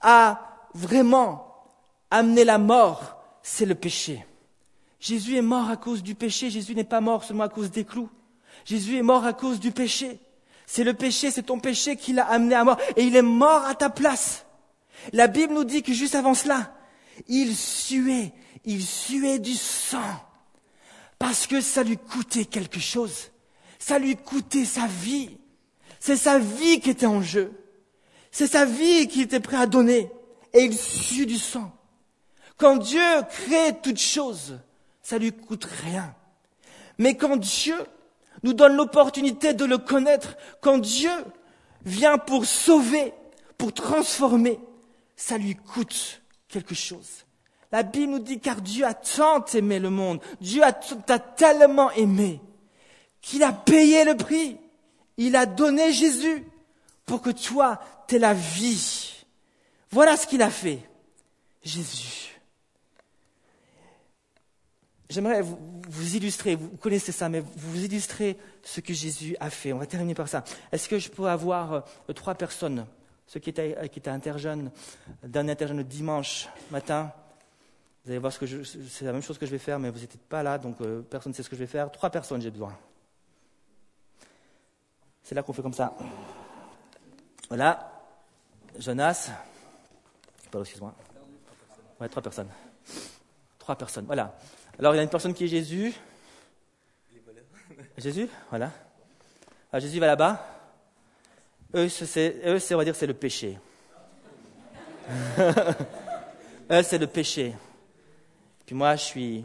a 0.00 0.40
vraiment 0.74 1.46
amené 2.10 2.44
la 2.44 2.58
mort, 2.58 3.16
c'est 3.42 3.66
le 3.66 3.74
péché. 3.74 4.24
Jésus 4.98 5.36
est 5.36 5.42
mort 5.42 5.68
à 5.68 5.76
cause 5.76 6.02
du 6.02 6.14
péché. 6.14 6.50
Jésus 6.50 6.74
n'est 6.74 6.84
pas 6.84 7.00
mort 7.00 7.24
seulement 7.24 7.44
à 7.44 7.48
cause 7.48 7.70
des 7.70 7.84
clous. 7.84 8.08
Jésus 8.64 8.96
est 8.96 9.02
mort 9.02 9.24
à 9.24 9.32
cause 9.32 9.60
du 9.60 9.72
péché. 9.72 10.18
C'est 10.66 10.84
le 10.84 10.94
péché, 10.94 11.30
c'est 11.30 11.42
ton 11.42 11.58
péché 11.58 11.96
qui 11.96 12.12
l'a 12.12 12.24
amené 12.26 12.54
à 12.54 12.64
mort. 12.64 12.78
Et 12.96 13.04
il 13.04 13.16
est 13.16 13.22
mort 13.22 13.64
à 13.64 13.74
ta 13.74 13.90
place. 13.90 14.46
La 15.12 15.26
Bible 15.26 15.54
nous 15.54 15.64
dit 15.64 15.82
que 15.82 15.92
juste 15.92 16.14
avant 16.14 16.34
cela, 16.34 16.72
il 17.28 17.56
suait, 17.56 18.32
il 18.64 18.84
suait 18.84 19.38
du 19.38 19.54
sang 19.54 20.20
parce 21.18 21.46
que 21.46 21.60
ça 21.60 21.82
lui 21.82 21.98
coûtait 21.98 22.46
quelque 22.46 22.80
chose. 22.80 23.30
Ça 23.78 23.98
lui 23.98 24.16
coûtait 24.16 24.64
sa 24.64 24.86
vie. 24.86 25.36
C'est 26.00 26.16
sa 26.16 26.38
vie 26.38 26.80
qui 26.80 26.90
était 26.90 27.06
en 27.06 27.22
jeu. 27.22 27.52
C'est 28.30 28.46
sa 28.46 28.64
vie 28.64 29.06
qu'il 29.06 29.22
était 29.22 29.40
prêt 29.40 29.58
à 29.58 29.66
donner. 29.66 30.10
Et 30.54 30.60
il 30.64 30.76
sue 30.76 31.26
du 31.26 31.38
sang. 31.38 31.72
Quand 32.56 32.76
Dieu 32.76 33.02
crée 33.28 33.78
toute 33.82 33.98
chose, 33.98 34.60
ça 35.02 35.18
lui 35.18 35.32
coûte 35.32 35.64
rien. 35.64 36.14
Mais 36.98 37.16
quand 37.16 37.36
Dieu 37.36 37.76
nous 38.42 38.54
donne 38.54 38.76
l'opportunité 38.76 39.52
de 39.52 39.64
le 39.64 39.78
connaître, 39.78 40.36
quand 40.60 40.78
Dieu 40.78 41.10
vient 41.84 42.18
pour 42.18 42.46
sauver, 42.46 43.12
pour 43.58 43.72
transformer, 43.72 44.58
ça 45.16 45.36
lui 45.36 45.54
coûte 45.54 46.19
quelque 46.50 46.74
chose. 46.74 47.24
La 47.72 47.82
Bible 47.82 48.12
nous 48.12 48.18
dit 48.18 48.40
car 48.40 48.60
Dieu 48.60 48.84
a 48.84 48.94
tant 48.94 49.44
aimé 49.54 49.78
le 49.78 49.90
monde, 49.90 50.20
Dieu 50.40 50.62
t'a 51.06 51.18
tellement 51.18 51.90
aimé 51.92 52.40
qu'il 53.20 53.42
a 53.42 53.52
payé 53.52 54.04
le 54.04 54.16
prix. 54.16 54.58
Il 55.16 55.36
a 55.36 55.46
donné 55.46 55.92
Jésus 55.92 56.44
pour 57.04 57.22
que 57.22 57.30
toi, 57.30 57.80
t'aies 58.06 58.18
la 58.18 58.34
vie. 58.34 59.24
Voilà 59.90 60.16
ce 60.16 60.26
qu'il 60.26 60.42
a 60.42 60.50
fait. 60.50 60.80
Jésus. 61.62 62.40
J'aimerais 65.10 65.42
vous, 65.42 66.16
illustrer, 66.16 66.54
vous 66.54 66.76
connaissez 66.76 67.12
ça, 67.12 67.28
mais 67.28 67.42
vous 67.56 67.84
illustrer 67.84 68.38
ce 68.62 68.80
que 68.80 68.94
Jésus 68.94 69.36
a 69.40 69.50
fait. 69.50 69.72
On 69.72 69.78
va 69.78 69.86
terminer 69.86 70.14
par 70.14 70.28
ça. 70.28 70.44
Est-ce 70.70 70.88
que 70.88 70.98
je 70.98 71.08
peux 71.08 71.26
avoir 71.26 71.72
euh, 71.72 72.12
trois 72.14 72.34
personnes? 72.34 72.86
Ceux 73.30 73.38
qui 73.38 73.50
étaient, 73.50 73.88
qui 73.90 74.00
étaient 74.00 74.10
interjeunes, 74.10 74.72
dernier 75.22 75.52
interjeune 75.52 75.84
dimanche 75.84 76.48
matin, 76.72 77.12
vous 78.04 78.10
allez 78.10 78.18
voir 78.18 78.32
ce 78.32 78.40
que 78.40 78.46
je, 78.46 78.64
c'est 78.64 79.04
la 79.04 79.12
même 79.12 79.22
chose 79.22 79.38
que 79.38 79.46
je 79.46 79.52
vais 79.52 79.58
faire, 79.58 79.78
mais 79.78 79.88
vous 79.88 80.00
n'êtes 80.00 80.18
pas 80.18 80.42
là, 80.42 80.58
donc 80.58 80.80
euh, 80.80 81.02
personne 81.02 81.30
ne 81.30 81.36
sait 81.36 81.44
ce 81.44 81.48
que 81.48 81.54
je 81.54 81.60
vais 81.60 81.68
faire. 81.68 81.92
Trois 81.92 82.10
personnes, 82.10 82.42
j'ai 82.42 82.50
besoin. 82.50 82.76
C'est 85.22 85.36
là 85.36 85.44
qu'on 85.44 85.52
fait 85.52 85.62
comme 85.62 85.74
ça. 85.74 85.96
Voilà. 87.48 88.02
Jonas. 88.76 89.30
Pardon, 90.50 90.64
excuse-moi. 90.64 90.92
Ouais, 92.00 92.08
trois 92.08 92.22
personnes. 92.22 92.50
Trois 93.60 93.76
personnes, 93.76 94.06
voilà. 94.06 94.36
Alors, 94.76 94.92
il 94.92 94.96
y 94.96 95.00
a 95.00 95.04
une 95.04 95.08
personne 95.08 95.34
qui 95.34 95.44
est 95.44 95.48
Jésus. 95.48 95.94
Jésus, 97.96 98.28
voilà. 98.48 98.72
Ah, 99.72 99.78
Jésus 99.78 100.00
va 100.00 100.08
là-bas. 100.08 100.59
Eux, 101.74 101.88
c'est, 101.88 102.40
eux, 102.44 102.58
c'est, 102.58 102.74
on 102.74 102.78
va 102.78 102.84
dire, 102.84 102.96
c'est 102.96 103.06
le 103.06 103.14
péché. 103.14 103.58
eux, 105.38 106.82
c'est 106.82 106.98
le 106.98 107.06
péché. 107.06 107.54
Puis 108.66 108.74
moi, 108.74 108.96
je 108.96 109.04
suis 109.04 109.44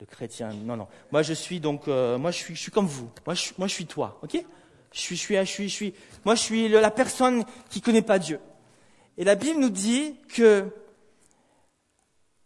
le 0.00 0.06
chrétien. 0.06 0.52
Non, 0.52 0.76
non. 0.76 0.88
Moi, 1.10 1.22
je 1.22 1.32
suis 1.32 1.60
donc, 1.60 1.88
euh, 1.88 2.18
moi, 2.18 2.30
je 2.30 2.38
suis, 2.38 2.54
je 2.54 2.60
suis 2.60 2.72
comme 2.72 2.86
vous. 2.86 3.10
Moi, 3.26 3.34
je, 3.34 3.50
moi, 3.58 3.66
je 3.66 3.74
suis 3.74 3.86
toi, 3.86 4.18
ok? 4.22 4.44
Je 4.92 5.00
suis, 5.00 5.16
je 5.16 5.20
suis, 5.20 5.36
je 5.36 5.44
suis, 5.44 5.68
je 5.68 5.74
suis. 5.74 5.94
Moi, 6.24 6.34
je 6.34 6.40
suis 6.40 6.68
la 6.68 6.90
personne 6.90 7.44
qui 7.68 7.80
connaît 7.80 8.02
pas 8.02 8.18
Dieu. 8.18 8.40
Et 9.18 9.24
la 9.24 9.34
Bible 9.34 9.60
nous 9.60 9.70
dit 9.70 10.16
que, 10.34 10.66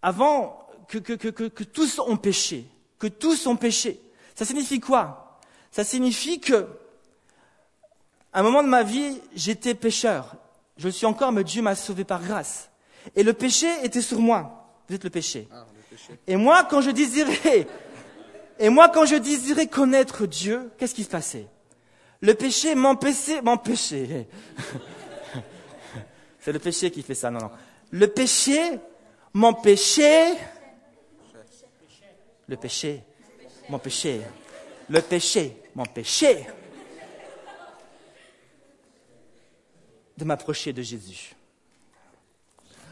avant 0.03 0.67
que, 0.89 0.99
que, 0.99 1.13
que, 1.13 1.29
que, 1.29 1.65
tous 1.65 1.99
ont 1.99 2.17
péché, 2.17 2.67
que 2.99 3.07
tous 3.07 3.47
ont 3.47 3.57
péché. 3.57 4.01
Ça 4.35 4.45
signifie 4.45 4.81
quoi? 4.81 5.39
Ça 5.71 5.85
signifie 5.85 6.41
que, 6.41 6.67
à 8.35 8.41
un 8.41 8.43
moment 8.43 8.65
de 8.65 8.69
ma 8.69 8.83
vie, 8.83 9.21
j'étais 9.37 9.75
pécheur. 9.75 10.35
Je 10.77 10.89
suis 10.89 11.07
encore, 11.07 11.31
mais 11.31 11.45
Dieu 11.45 11.63
m'a 11.63 11.77
sauvé 11.77 12.03
par 12.03 12.21
grâce. 12.21 12.69
Et 13.15 13.23
le 13.23 13.33
péché 13.33 13.69
était 13.85 14.03
sur 14.03 14.19
moi. 14.19 14.69
Vous 14.89 14.97
êtes 14.97 15.05
le 15.05 15.11
péché. 15.11 15.47
Ah, 15.53 15.65
et 16.27 16.35
moi, 16.35 16.67
quand 16.69 16.81
je 16.81 16.91
désirais, 16.91 17.69
et 18.59 18.69
moi, 18.71 18.89
quand 18.89 19.07
je 19.07 19.15
désirais 19.15 19.69
connaître 19.69 20.27
Dieu, 20.27 20.73
qu'est-ce 20.77 20.97
qui 20.97 21.05
se 21.05 21.09
passait? 21.09 21.47
Le 22.21 22.35
péché 22.35 22.75
m'empêchait, 22.75 23.41
m'empêchait. 23.41 24.27
C'est 26.41 26.53
le 26.53 26.59
péché 26.59 26.91
qui 26.91 27.03
fait 27.03 27.15
ça, 27.15 27.31
non, 27.31 27.39
non. 27.39 27.51
Le 27.93 28.09
péché 28.09 28.81
m'empêchait. 29.33 30.35
Le 32.49 32.57
péché 32.57 33.01
m'empêchait. 33.69 34.23
Le 34.89 35.01
péché 35.01 35.57
m'empêchait 35.77 36.47
de 40.17 40.25
m'approcher 40.25 40.73
de 40.73 40.83
Jésus. 40.83 41.35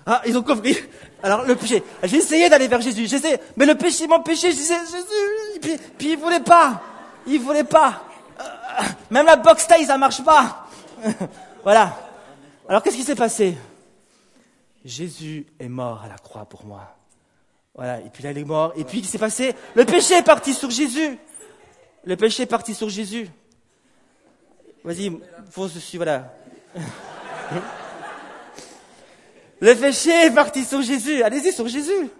Ah, 0.04 0.22
ils 0.26 0.36
ont 0.36 0.42
compris. 0.42 0.76
Alors 1.22 1.44
le 1.44 1.54
péché. 1.54 1.82
Essayé 2.02 2.48
d'aller 2.48 2.68
vers 2.68 2.80
Jésus. 2.80 3.06
J'essaie, 3.06 3.40
mais 3.56 3.66
le 3.66 3.76
péché 3.76 4.06
m'empêchait. 4.06 4.50
Je 4.50 4.56
disais 4.56 4.78
Jésus. 4.80 5.60
Puis, 5.60 5.76
puis 5.96 6.12
il 6.12 6.18
voulait 6.18 6.40
pas. 6.40 6.82
Il 7.26 7.40
voulait 7.40 7.64
pas. 7.64 8.02
Euh, 8.40 8.82
même 9.10 9.26
la 9.26 9.36
box 9.36 9.66
taille, 9.66 9.86
ça 9.86 9.96
marche 9.96 10.24
pas. 10.24 10.66
voilà. 11.62 11.96
Alors 12.68 12.82
qu'est-ce 12.82 12.96
qui 12.96 13.04
s'est 13.04 13.14
passé? 13.14 13.56
Jésus 14.84 15.46
est 15.60 15.68
mort 15.68 16.02
à 16.04 16.08
la 16.08 16.18
croix 16.18 16.44
pour 16.44 16.64
moi. 16.64 16.96
Voilà. 17.74 18.00
Et 18.00 18.10
puis 18.12 18.22
là, 18.24 18.32
il 18.32 18.38
est 18.38 18.44
mort. 18.44 18.72
Et 18.76 18.84
puis, 18.84 18.98
qu'est-ce 18.98 19.12
qui 19.12 19.12
s'est 19.12 19.18
passé? 19.18 19.54
Le 19.74 19.84
péché 19.84 20.14
est 20.14 20.22
parti 20.22 20.52
sur 20.52 20.70
Jésus. 20.70 21.18
Le 22.04 22.16
péché 22.16 22.42
est 22.42 22.46
parti 22.46 22.74
sur 22.74 22.88
Jésus. 22.88 23.28
Vas-y, 24.84 25.16
fonce 25.50 25.74
dessus, 25.74 25.96
voilà. 25.96 26.34
Le 29.60 29.74
péché 29.74 30.10
est 30.10 30.30
parti 30.30 30.64
sur 30.64 30.82
Jésus. 30.82 31.22
Allez-y 31.22 31.52
sur 31.52 31.68
Jésus. 31.68 32.10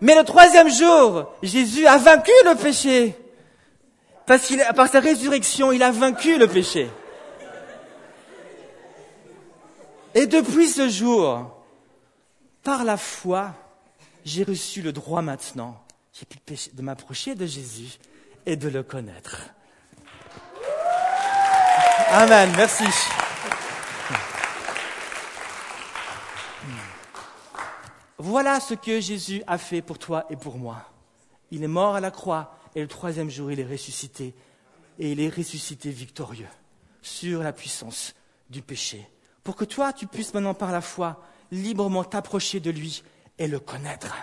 Mais 0.00 0.16
le 0.16 0.24
troisième 0.24 0.68
jour, 0.68 1.32
Jésus 1.42 1.86
a 1.86 1.98
vaincu 1.98 2.32
le 2.44 2.56
péché. 2.56 3.16
Parce 4.26 4.46
qu'il, 4.46 4.60
par 4.74 4.88
sa 4.88 4.98
résurrection, 4.98 5.70
il 5.70 5.82
a 5.82 5.92
vaincu 5.92 6.38
le 6.38 6.48
péché. 6.48 6.90
Et 10.14 10.26
depuis 10.26 10.68
ce 10.68 10.88
jour, 10.88 11.50
par 12.62 12.84
la 12.84 12.96
foi, 12.96 13.52
j'ai 14.24 14.42
reçu 14.44 14.82
le 14.82 14.92
droit 14.92 15.22
maintenant 15.22 15.80
de 16.74 16.82
m'approcher 16.82 17.34
de 17.34 17.46
Jésus 17.46 17.98
et 18.46 18.56
de 18.56 18.68
le 18.68 18.82
connaître. 18.82 19.50
Amen. 22.14 22.52
Merci. 22.58 22.84
Voilà 28.18 28.60
ce 28.60 28.74
que 28.74 29.00
Jésus 29.00 29.42
a 29.46 29.56
fait 29.56 29.80
pour 29.80 29.98
toi 29.98 30.26
et 30.28 30.36
pour 30.36 30.58
moi. 30.58 30.84
Il 31.50 31.64
est 31.64 31.68
mort 31.68 31.94
à 31.94 32.00
la 32.00 32.10
croix 32.10 32.54
et 32.74 32.82
le 32.82 32.86
troisième 32.86 33.30
jour, 33.30 33.50
il 33.50 33.60
est 33.60 33.66
ressuscité. 33.66 34.34
Et 34.98 35.12
il 35.12 35.20
est 35.20 35.34
ressuscité 35.34 35.88
victorieux 35.88 36.48
sur 37.00 37.42
la 37.42 37.54
puissance 37.54 38.14
du 38.50 38.60
péché. 38.60 39.08
Pour 39.42 39.56
que 39.56 39.64
toi, 39.64 39.94
tu 39.94 40.06
puisses 40.06 40.34
maintenant 40.34 40.52
par 40.52 40.70
la 40.70 40.82
foi 40.82 41.24
librement 41.50 42.04
t'approcher 42.04 42.60
de 42.60 42.70
lui 42.70 43.02
et 43.38 43.48
le 43.48 43.58
connaître. 43.58 44.14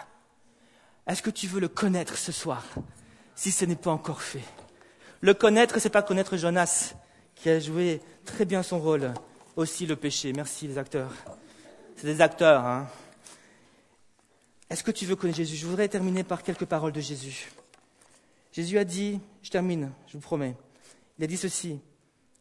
Est-ce 1.08 1.23
que 1.23 1.32
tu 1.32 1.47
veux 1.47 1.60
le 1.60 1.69
connaître 1.69 2.19
ce 2.19 2.32
soir? 2.32 2.63
Si 3.34 3.52
ce 3.52 3.65
n'est 3.65 3.75
pas 3.75 3.89
encore 3.89 4.21
fait 4.21 4.43
Le 5.21 5.34
connaître, 5.34 5.80
c'est 5.80 5.89
pas 5.89 6.04
connaître 6.04 6.38
Jonas, 6.38 6.93
qui 7.39 7.49
a 7.49 7.60
joué 7.60 8.02
très 8.25 8.45
bien 8.45 8.62
son 8.63 8.80
rôle, 8.80 9.13
aussi 9.56 9.86
le 9.86 9.95
péché. 9.95 10.34
Merci 10.34 10.67
les 10.67 10.78
acteurs. 10.78 11.12
C'est 11.95 12.08
des 12.08 12.21
acteurs. 12.21 12.65
Hein. 12.65 12.88
Est-ce 14.69 14.84
que 14.84 14.91
tu 14.91 15.06
veux 15.06 15.15
connaître 15.15 15.38
Jésus? 15.38 15.56
Je 15.56 15.65
voudrais 15.65 15.88
terminer 15.88 16.23
par 16.23 16.43
quelques 16.43 16.65
paroles 16.65 16.91
de 16.91 17.02
Jésus. 17.02 17.52
Jésus 18.52 18.78
a 18.78 18.84
dit, 18.84 19.19
je 19.41 19.49
termine, 19.49 19.91
je 20.08 20.13
vous 20.13 20.19
promets, 20.19 20.56
il 21.17 21.23
a 21.23 21.28
dit 21.28 21.38
ceci, 21.38 21.80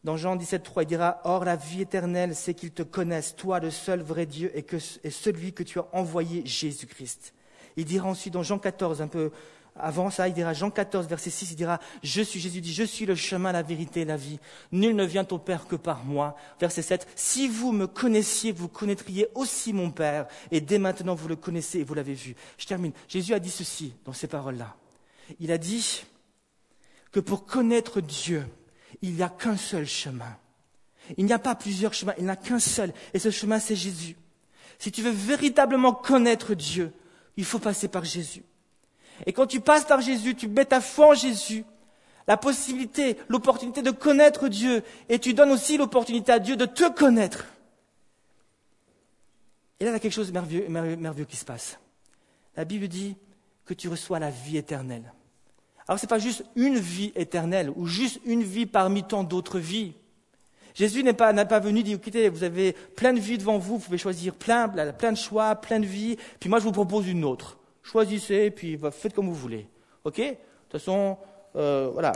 dans 0.03 0.17
Jean 0.17 0.35
17, 0.35 0.63
3, 0.63 0.83
il 0.83 0.85
dira, 0.87 1.21
Or 1.23 1.45
la 1.45 1.55
vie 1.55 1.81
éternelle, 1.81 2.35
c'est 2.35 2.53
qu'ils 2.53 2.71
te 2.71 2.83
connaissent, 2.83 3.35
toi 3.35 3.59
le 3.59 3.69
seul 3.69 4.01
vrai 4.01 4.25
Dieu, 4.25 4.51
et, 4.57 4.65
et 5.03 5.09
celui 5.09 5.53
que 5.53 5.63
tu 5.63 5.79
as 5.79 5.87
envoyé, 5.93 6.45
Jésus-Christ. 6.45 7.33
Il 7.77 7.85
dira 7.85 8.09
ensuite 8.09 8.33
dans 8.33 8.43
Jean 8.43 8.59
14, 8.59 9.01
un 9.01 9.07
peu 9.07 9.31
avant 9.75 10.09
ça, 10.09 10.27
il 10.27 10.33
dira, 10.33 10.53
Jean 10.53 10.69
14, 10.69 11.07
verset 11.07 11.29
6, 11.29 11.51
il 11.51 11.55
dira, 11.55 11.79
je 12.03 12.21
suis, 12.21 12.39
Jésus 12.39 12.61
dit, 12.61 12.73
je 12.73 12.83
suis 12.83 13.05
le 13.05 13.15
chemin, 13.15 13.51
la 13.51 13.61
vérité 13.61 14.03
la 14.05 14.17
vie. 14.17 14.39
Nul 14.71 14.95
ne 14.95 15.05
vient 15.05 15.25
au 15.31 15.37
Père 15.37 15.67
que 15.67 15.75
par 15.75 16.03
moi. 16.03 16.35
Verset 16.59 16.81
7, 16.81 17.07
si 17.15 17.47
vous 17.47 17.71
me 17.71 17.87
connaissiez, 17.87 18.51
vous 18.51 18.67
connaîtriez 18.67 19.27
aussi 19.35 19.71
mon 19.71 19.91
Père. 19.91 20.27
Et 20.51 20.61
dès 20.61 20.79
maintenant, 20.79 21.15
vous 21.15 21.27
le 21.27 21.35
connaissez 21.35 21.79
et 21.79 21.83
vous 21.83 21.93
l'avez 21.93 22.13
vu. 22.13 22.35
Je 22.57 22.65
termine. 22.65 22.91
Jésus 23.07 23.33
a 23.33 23.39
dit 23.39 23.49
ceci 23.49 23.93
dans 24.05 24.13
ces 24.13 24.27
paroles-là. 24.27 24.75
Il 25.39 25.51
a 25.51 25.57
dit 25.57 26.03
que 27.11 27.19
pour 27.19 27.45
connaître 27.45 28.01
Dieu, 28.01 28.45
il 29.01 29.13
n'y 29.13 29.23
a 29.23 29.29
qu'un 29.29 29.57
seul 29.57 29.85
chemin. 29.85 30.37
Il 31.17 31.25
n'y 31.25 31.33
a 31.33 31.39
pas 31.39 31.55
plusieurs 31.55 31.93
chemins, 31.93 32.13
il 32.17 32.25
n'y 32.25 32.29
a 32.29 32.35
qu'un 32.35 32.59
seul. 32.59 32.93
Et 33.13 33.19
ce 33.19 33.31
chemin, 33.31 33.59
c'est 33.59 33.75
Jésus. 33.75 34.15
Si 34.77 34.91
tu 34.91 35.01
veux 35.01 35.11
véritablement 35.11 35.93
connaître 35.93 36.53
Dieu, 36.53 36.93
il 37.37 37.45
faut 37.45 37.59
passer 37.59 37.87
par 37.87 38.03
Jésus. 38.03 38.43
Et 39.25 39.33
quand 39.33 39.47
tu 39.47 39.59
passes 39.59 39.85
par 39.85 40.01
Jésus, 40.01 40.35
tu 40.35 40.47
mets 40.47 40.65
ta 40.65 40.81
foi 40.81 41.09
en 41.09 41.13
Jésus, 41.13 41.65
la 42.27 42.37
possibilité, 42.37 43.17
l'opportunité 43.27 43.81
de 43.81 43.91
connaître 43.91 44.47
Dieu, 44.47 44.83
et 45.09 45.19
tu 45.19 45.33
donnes 45.33 45.51
aussi 45.51 45.77
l'opportunité 45.77 46.31
à 46.31 46.39
Dieu 46.39 46.55
de 46.55 46.65
te 46.65 46.89
connaître. 46.89 47.45
Et 49.79 49.85
là, 49.85 49.91
il 49.91 49.93
y 49.93 49.95
a 49.95 49.99
quelque 49.99 50.13
chose 50.13 50.31
de 50.31 50.39
merveilleux, 50.69 51.25
qui 51.25 51.37
se 51.37 51.45
passe. 51.45 51.79
La 52.55 52.65
Bible 52.65 52.87
dit 52.87 53.15
que 53.65 53.73
tu 53.73 53.87
reçois 53.87 54.19
la 54.19 54.29
vie 54.29 54.57
éternelle. 54.57 55.13
Alors 55.87 55.99
ce 55.99 56.05
n'est 56.05 56.09
pas 56.09 56.19
juste 56.19 56.43
une 56.55 56.77
vie 56.77 57.11
éternelle 57.15 57.71
ou 57.75 57.87
juste 57.87 58.19
une 58.25 58.43
vie 58.43 58.65
parmi 58.65 59.03
tant 59.03 59.23
d'autres 59.23 59.59
vies. 59.59 59.93
Jésus 60.75 61.03
n'est 61.03 61.13
pas, 61.13 61.33
pas 61.45 61.59
venu 61.59 61.81
dire, 61.83 61.97
écoutez, 61.97 62.29
vous 62.29 62.43
avez 62.43 62.73
plein 62.73 63.13
de 63.13 63.19
vies 63.19 63.37
devant 63.37 63.57
vous, 63.57 63.77
vous 63.77 63.85
pouvez 63.85 63.97
choisir 63.97 64.35
plein, 64.35 64.69
plein 64.69 65.11
de 65.11 65.17
choix, 65.17 65.55
plein 65.55 65.79
de 65.79 65.85
vies, 65.85 66.17
puis 66.39 66.49
moi 66.49 66.59
je 66.59 66.65
vous 66.65 66.71
propose 66.71 67.07
une 67.07 67.25
autre. 67.25 67.58
Choisissez, 67.91 68.51
puis 68.51 68.79
faites 68.91 69.15
comme 69.15 69.27
vous 69.27 69.33
voulez. 69.33 69.67
OK? 70.03 70.17
De 70.17 70.29
toute 70.29 70.71
façon, 70.73 71.17
euh, 71.55 71.89
voilà, 71.91 72.13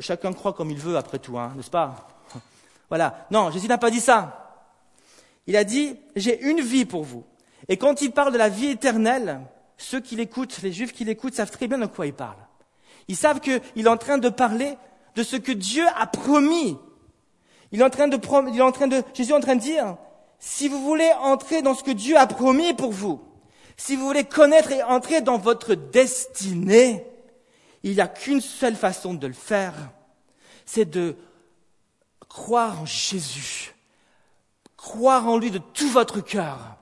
chacun 0.00 0.32
croit 0.32 0.54
comme 0.54 0.70
il 0.70 0.78
veut 0.78 0.96
après 0.96 1.18
tout, 1.18 1.38
hein, 1.38 1.52
n'est-ce 1.56 1.70
pas? 1.70 2.08
Voilà. 2.88 3.26
Non, 3.30 3.50
Jésus 3.50 3.68
n'a 3.68 3.78
pas 3.78 3.90
dit 3.90 4.00
ça. 4.00 4.64
Il 5.46 5.56
a 5.56 5.64
dit, 5.64 5.96
j'ai 6.16 6.40
une 6.42 6.60
vie 6.60 6.86
pour 6.86 7.04
vous. 7.04 7.24
Et 7.68 7.76
quand 7.76 8.00
il 8.00 8.12
parle 8.12 8.32
de 8.32 8.38
la 8.38 8.48
vie 8.48 8.68
éternelle, 8.68 9.40
ceux 9.76 10.00
qui 10.00 10.16
l'écoutent, 10.16 10.62
les 10.62 10.72
juifs 10.72 10.92
qui 10.92 11.04
l'écoutent, 11.04 11.34
savent 11.34 11.50
très 11.50 11.68
bien 11.68 11.78
de 11.78 11.86
quoi 11.86 12.06
il 12.06 12.14
parle. 12.14 12.38
Ils 13.06 13.16
savent 13.16 13.40
qu'il 13.40 13.60
est 13.76 13.88
en 13.88 13.96
train 13.96 14.18
de 14.18 14.28
parler 14.28 14.76
de 15.16 15.22
ce 15.22 15.36
que 15.36 15.52
Dieu 15.52 15.84
a 15.96 16.06
promis. 16.06 16.78
Il 17.72 17.80
est 17.80 17.84
en 17.84 17.90
train 17.90 18.08
de, 18.08 18.18
il 18.48 18.58
est 18.58 18.62
en 18.62 18.72
train 18.72 18.88
de, 18.88 19.02
Jésus 19.12 19.32
est 19.32 19.36
en 19.36 19.40
train 19.40 19.56
de 19.56 19.60
dire, 19.60 19.96
si 20.38 20.68
vous 20.68 20.82
voulez 20.82 21.10
entrer 21.20 21.60
dans 21.60 21.74
ce 21.74 21.84
que 21.84 21.90
Dieu 21.90 22.16
a 22.16 22.26
promis 22.26 22.72
pour 22.72 22.90
vous, 22.90 23.20
si 23.80 23.96
vous 23.96 24.04
voulez 24.04 24.24
connaître 24.24 24.72
et 24.72 24.82
entrer 24.82 25.22
dans 25.22 25.38
votre 25.38 25.74
destinée, 25.74 27.06
il 27.82 27.94
n'y 27.94 28.00
a 28.02 28.08
qu'une 28.08 28.42
seule 28.42 28.76
façon 28.76 29.14
de 29.14 29.26
le 29.26 29.32
faire, 29.32 29.74
c'est 30.66 30.84
de 30.84 31.16
croire 32.28 32.82
en 32.82 32.84
Jésus, 32.84 33.74
croire 34.76 35.26
en 35.26 35.38
lui 35.38 35.50
de 35.50 35.56
tout 35.56 35.88
votre 35.88 36.20
cœur. 36.20 36.76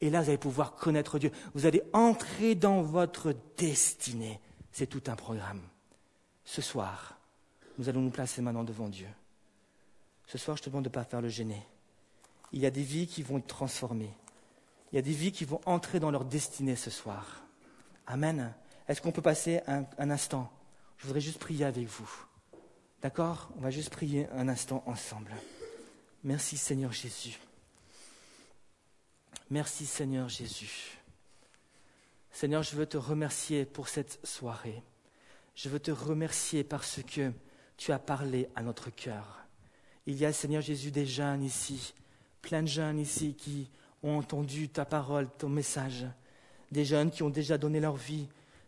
Et 0.00 0.10
là, 0.10 0.22
vous 0.22 0.28
allez 0.28 0.38
pouvoir 0.38 0.76
connaître 0.76 1.18
Dieu. 1.18 1.32
Vous 1.54 1.66
allez 1.66 1.82
entrer 1.92 2.54
dans 2.54 2.82
votre 2.82 3.34
destinée. 3.56 4.40
C'est 4.70 4.86
tout 4.86 5.02
un 5.08 5.16
programme. 5.16 5.62
Ce 6.44 6.62
soir, 6.62 7.18
nous 7.78 7.88
allons 7.88 8.00
nous 8.00 8.10
placer 8.10 8.42
maintenant 8.42 8.62
devant 8.62 8.88
Dieu. 8.88 9.08
Ce 10.28 10.38
soir, 10.38 10.56
je 10.56 10.62
te 10.62 10.70
demande 10.70 10.84
de 10.84 10.88
ne 10.88 10.94
pas 10.94 11.02
faire 11.02 11.20
le 11.20 11.28
gêner. 11.28 11.66
Il 12.52 12.60
y 12.60 12.66
a 12.66 12.70
des 12.70 12.82
vies 12.82 13.08
qui 13.08 13.24
vont 13.24 13.38
être 13.38 13.48
transformées. 13.48 14.14
Il 14.92 14.96
y 14.96 14.98
a 14.98 15.02
des 15.02 15.12
vies 15.12 15.32
qui 15.32 15.44
vont 15.44 15.60
entrer 15.66 16.00
dans 16.00 16.10
leur 16.10 16.24
destinée 16.24 16.76
ce 16.76 16.90
soir. 16.90 17.42
Amen. 18.06 18.54
Est-ce 18.88 19.02
qu'on 19.02 19.12
peut 19.12 19.22
passer 19.22 19.60
un, 19.66 20.10
instant? 20.10 20.50
Je 20.96 21.06
voudrais 21.06 21.20
juste 21.20 21.38
prier 21.38 21.64
avec 21.64 21.86
vous. 21.86 22.10
D'accord? 23.02 23.50
On 23.58 23.60
va 23.60 23.70
juste 23.70 23.90
prier 23.90 24.28
un 24.32 24.48
instant 24.48 24.82
ensemble. 24.86 25.32
Merci 26.24 26.56
Seigneur 26.56 26.92
Jésus. 26.92 27.38
Merci 29.50 29.84
Seigneur 29.84 30.28
Jésus. 30.28 30.98
Seigneur, 32.32 32.62
je 32.62 32.76
veux 32.76 32.86
te 32.86 32.96
remercier 32.96 33.66
pour 33.66 33.88
cette 33.88 34.24
soirée. 34.26 34.82
Je 35.54 35.68
veux 35.68 35.80
te 35.80 35.90
remercier 35.90 36.64
parce 36.64 37.00
que 37.02 37.32
tu 37.76 37.92
as 37.92 37.98
parlé 37.98 38.48
à 38.54 38.62
notre 38.62 38.90
cœur. 38.90 39.44
Il 40.06 40.16
y 40.16 40.24
a, 40.24 40.32
Seigneur 40.32 40.62
Jésus, 40.62 40.90
des 40.90 41.06
jeunes 41.06 41.42
ici, 41.42 41.94
plein 42.40 42.62
de 42.62 42.68
jeunes 42.68 42.98
ici 42.98 43.34
qui 43.34 43.68
ont 44.02 44.18
entendu 44.18 44.68
ta 44.68 44.84
parole, 44.84 45.28
ton 45.38 45.48
message. 45.48 46.06
Des 46.70 46.84
jeunes 46.84 47.10
qui 47.10 47.22
ont 47.22 47.30
déjà 47.30 47.58
donné 47.58 47.80
leur 47.80 47.96
vie, 47.96 48.26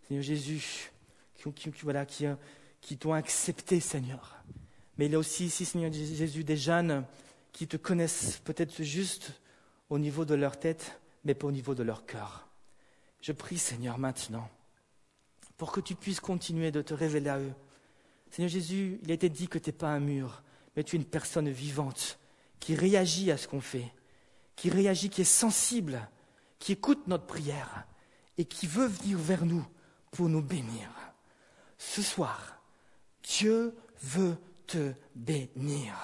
Seigneur 0.09 0.23
Jésus, 0.23 0.91
qui, 1.35 1.53
qui, 1.53 2.27
qui 2.81 2.97
t'ont 2.97 3.13
accepté, 3.13 3.81
Seigneur. 3.81 4.37
Mais 4.97 5.07
il 5.07 5.13
y 5.13 5.15
a 5.15 5.19
aussi 5.19 5.47
ici, 5.47 5.65
Seigneur 5.65 5.93
Jésus, 5.93 6.45
des 6.45 6.57
jeunes 6.57 7.05
qui 7.53 7.67
te 7.67 7.77
connaissent 7.77 8.41
peut-être 8.45 8.83
juste 8.83 9.33
au 9.89 9.99
niveau 9.99 10.25
de 10.25 10.35
leur 10.35 10.59
tête, 10.59 11.01
mais 11.25 11.35
pas 11.35 11.47
au 11.47 11.53
niveau 11.53 11.75
de 11.75 11.83
leur 11.83 12.07
cœur. 12.07 12.47
Je 13.21 13.33
prie, 13.33 13.59
Seigneur, 13.59 13.99
maintenant, 13.99 14.49
pour 15.57 15.73
que 15.73 15.81
tu 15.81 15.95
puisses 15.95 16.21
continuer 16.21 16.71
de 16.71 16.81
te 16.81 16.95
révéler 16.95 17.29
à 17.29 17.39
eux. 17.39 17.53
Seigneur 18.31 18.51
Jésus, 18.51 18.99
il 19.03 19.11
a 19.11 19.15
été 19.15 19.29
dit 19.29 19.49
que 19.49 19.59
tu 19.59 19.69
n'es 19.69 19.77
pas 19.77 19.91
un 19.91 20.01
mur, 20.01 20.43
mais 20.75 20.85
tu 20.85 20.97
es 20.97 20.99
une 20.99 21.05
personne 21.05 21.51
vivante 21.51 22.19
qui 22.61 22.75
réagit 22.75 23.31
à 23.31 23.37
ce 23.37 23.49
qu'on 23.49 23.61
fait, 23.61 23.93
qui 24.61 24.69
réagit, 24.69 25.09
qui 25.09 25.23
est 25.23 25.25
sensible, 25.25 26.07
qui 26.59 26.73
écoute 26.73 27.07
notre 27.07 27.25
prière 27.25 27.87
et 28.37 28.45
qui 28.45 28.67
veut 28.67 28.89
venir 28.89 29.17
vers 29.17 29.47
nous 29.47 29.67
pour 30.11 30.29
nous 30.29 30.43
bénir. 30.43 30.91
Ce 31.79 32.03
soir, 32.03 32.61
Dieu 33.23 33.75
veut 34.03 34.37
te 34.67 34.93
bénir. 35.15 35.95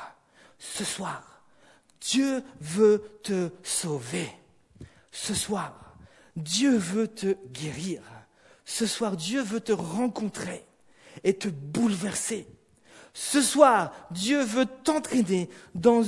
Ce 0.58 0.84
soir, 0.84 1.42
Dieu 2.00 2.42
veut 2.58 3.20
te 3.22 3.50
sauver. 3.62 4.26
Ce 5.12 5.34
soir, 5.34 5.94
Dieu 6.34 6.78
veut 6.78 7.08
te 7.08 7.36
guérir. 7.52 8.00
Ce 8.64 8.86
soir, 8.86 9.18
Dieu 9.18 9.42
veut 9.42 9.60
te 9.60 9.72
rencontrer 9.72 10.64
et 11.24 11.36
te 11.36 11.48
bouleverser. 11.48 12.48
Ce 13.12 13.42
soir, 13.42 13.92
Dieu 14.12 14.42
veut 14.42 14.66
t'entraîner 14.82 15.50
dans, 15.74 16.02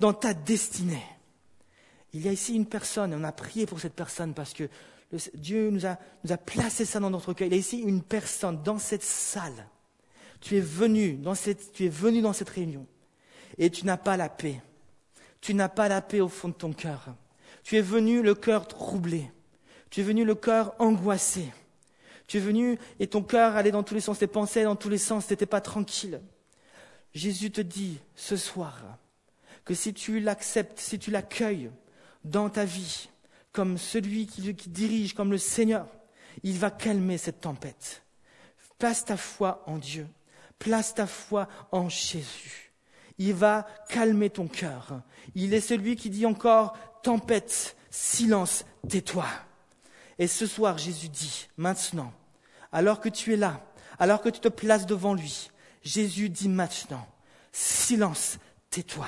dans 0.00 0.12
ta 0.12 0.34
destinée. 0.34 1.04
Il 2.14 2.24
y 2.24 2.28
a 2.28 2.32
ici 2.32 2.54
une 2.54 2.66
personne, 2.66 3.12
et 3.12 3.16
on 3.16 3.24
a 3.24 3.32
prié 3.32 3.66
pour 3.66 3.80
cette 3.80 3.94
personne 3.94 4.34
parce 4.34 4.54
que 4.54 4.68
Dieu 5.34 5.70
nous 5.70 5.84
a, 5.84 5.96
placé 6.36 6.84
ça 6.84 7.00
dans 7.00 7.10
notre 7.10 7.32
cœur. 7.32 7.48
Il 7.48 7.52
y 7.52 7.56
a 7.56 7.58
ici 7.58 7.80
une 7.80 8.02
personne 8.02 8.62
dans 8.62 8.78
cette 8.78 9.02
salle. 9.02 9.66
Tu 10.40 10.56
es 10.56 10.60
venu 10.60 11.14
dans 11.14 11.34
cette, 11.34 11.72
tu 11.72 11.86
es 11.86 11.88
venu 11.88 12.22
dans 12.22 12.32
cette 12.32 12.48
réunion 12.48 12.86
et 13.58 13.68
tu 13.70 13.84
n'as 13.84 13.96
pas 13.96 14.16
la 14.16 14.28
paix. 14.28 14.60
Tu 15.40 15.54
n'as 15.54 15.68
pas 15.68 15.88
la 15.88 16.00
paix 16.00 16.20
au 16.20 16.28
fond 16.28 16.48
de 16.48 16.54
ton 16.54 16.72
cœur. 16.72 17.14
Tu 17.64 17.76
es 17.76 17.82
venu 17.82 18.22
le 18.22 18.34
cœur 18.34 18.68
troublé. 18.68 19.30
Tu 19.90 20.00
es 20.00 20.04
venu 20.04 20.24
le 20.24 20.34
cœur 20.34 20.74
angoissé. 20.78 21.52
Tu 22.26 22.38
es 22.38 22.40
venu 22.40 22.78
et 23.00 23.08
ton 23.08 23.22
cœur 23.22 23.56
allait 23.56 23.70
dans 23.70 23.82
tous 23.82 23.94
les 23.94 24.00
sens, 24.00 24.18
tes 24.18 24.26
pensées 24.26 24.64
dans 24.64 24.76
tous 24.76 24.88
les 24.88 24.98
sens, 24.98 25.26
tu 25.26 25.32
n'étais 25.32 25.46
pas 25.46 25.60
tranquille. 25.60 26.20
Jésus 27.12 27.50
te 27.50 27.60
dit 27.60 27.98
ce 28.14 28.36
soir 28.36 28.98
que 29.64 29.74
si 29.74 29.94
tu 29.94 30.20
l'acceptes, 30.20 30.78
si 30.78 30.98
tu 30.98 31.10
l'accueilles 31.10 31.70
dans 32.24 32.48
ta 32.48 32.64
vie 32.64 33.08
comme 33.52 33.78
celui 33.78 34.26
qui, 34.26 34.52
dirige, 34.68 35.14
comme 35.14 35.30
le 35.30 35.38
Seigneur, 35.38 35.86
il 36.42 36.58
va 36.58 36.70
calmer 36.70 37.18
cette 37.18 37.40
tempête. 37.40 38.02
Place 38.78 39.04
ta 39.04 39.16
foi 39.16 39.62
en 39.66 39.78
Dieu. 39.78 40.08
Place 40.58 40.94
ta 40.94 41.06
foi 41.06 41.48
en 41.70 41.88
Jésus. 41.88 42.72
Il 43.18 43.34
va 43.34 43.66
calmer 43.88 44.28
ton 44.28 44.48
cœur. 44.48 45.00
Il 45.36 45.54
est 45.54 45.60
celui 45.60 45.94
qui 45.94 46.10
dit 46.10 46.26
encore 46.26 46.76
tempête, 47.02 47.76
silence, 47.90 48.64
tais-toi. 48.88 49.26
Et 50.18 50.26
ce 50.26 50.46
soir, 50.46 50.76
Jésus 50.76 51.08
dit, 51.08 51.48
maintenant, 51.56 52.12
alors 52.72 53.00
que 53.00 53.08
tu 53.08 53.32
es 53.34 53.36
là, 53.36 53.64
alors 54.00 54.20
que 54.20 54.28
tu 54.28 54.40
te 54.40 54.48
places 54.48 54.86
devant 54.86 55.14
lui, 55.14 55.50
Jésus 55.82 56.28
dit 56.28 56.48
maintenant, 56.48 57.06
silence, 57.52 58.38
tais-toi. 58.70 59.06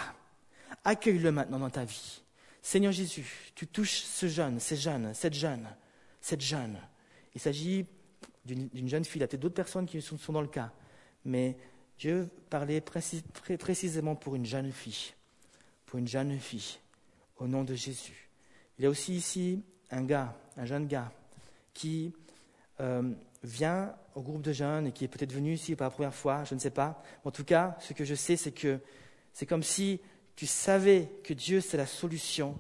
Accueille-le 0.85 1.33
maintenant 1.33 1.59
dans 1.59 1.71
ta 1.71 1.85
vie. 1.85 2.23
Seigneur 2.67 2.91
Jésus, 2.91 3.53
tu 3.55 3.69
touches 3.69 4.01
ce 4.01 4.27
jeune, 4.27 4.59
ces 4.59 4.75
jeunes, 4.75 5.15
cette 5.15 5.35
jeune, 5.35 5.69
cette 6.21 6.41
jeune. 6.41 6.77
Il 7.33 7.41
s'agit 7.41 7.87
d'une 8.45 8.89
jeune 8.89 9.05
fille. 9.05 9.21
Il 9.21 9.23
y 9.23 9.23
a 9.23 9.29
peut-être 9.29 9.41
d'autres 9.41 9.55
personnes 9.55 9.87
qui 9.87 10.03
sont, 10.03 10.33
dans 10.33 10.41
le 10.41 10.49
cas. 10.49 10.73
Mais 11.25 11.57
Dieu 11.97 12.29
parlait 12.51 12.81
précisément 12.81 14.17
pour 14.17 14.35
une 14.35 14.45
jeune 14.45 14.73
fille. 14.73 15.13
Pour 15.85 16.01
une 16.01 16.09
jeune 16.09 16.37
fille. 16.41 16.79
Au 17.37 17.47
nom 17.47 17.63
de 17.63 17.77
Jésus. 17.77 18.31
Il 18.81 18.83
y 18.83 18.87
a 18.87 18.91
aussi 18.91 19.15
ici 19.15 19.63
un 19.93 20.03
gars, 20.03 20.37
un 20.57 20.65
jeune 20.65 20.89
gars, 20.89 21.13
qui 21.73 22.13
euh, 22.81 23.13
vient 23.45 23.95
au 24.17 24.23
groupe 24.23 24.43
de 24.43 24.53
jeunes 24.53 24.89
et 24.89 24.93
qui 24.93 25.05
est 25.05 25.09
peut-être 25.09 25.33
venu 25.33 25.53
ici 25.53 25.77
pour 25.77 25.85
la 25.85 25.91
première 25.91 26.15
fois, 26.15 26.43
je 26.43 26.57
ne 26.57 26.59
sais 26.59 26.71
pas. 26.71 27.01
En 27.25 27.31
tout 27.31 27.45
cas, 27.45 27.77
ce 27.79 27.93
que 27.93 28.05
je 28.05 28.17
sais, 28.17 28.37
c'est 28.37 28.51
que 28.51 28.81
c'est 29.33 29.47
comme 29.47 29.63
si 29.63 30.01
tu 30.37 30.47
savais 30.47 31.11
que 31.25 31.35
Dieu 31.35 31.61
c'est 31.61 31.77
la 31.77 31.87
solution, 31.87 32.59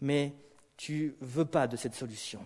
mais 0.00 0.34
tu 0.76 1.16
veux 1.20 1.44
pas 1.44 1.66
de 1.66 1.76
cette 1.76 1.94
solution. 1.94 2.44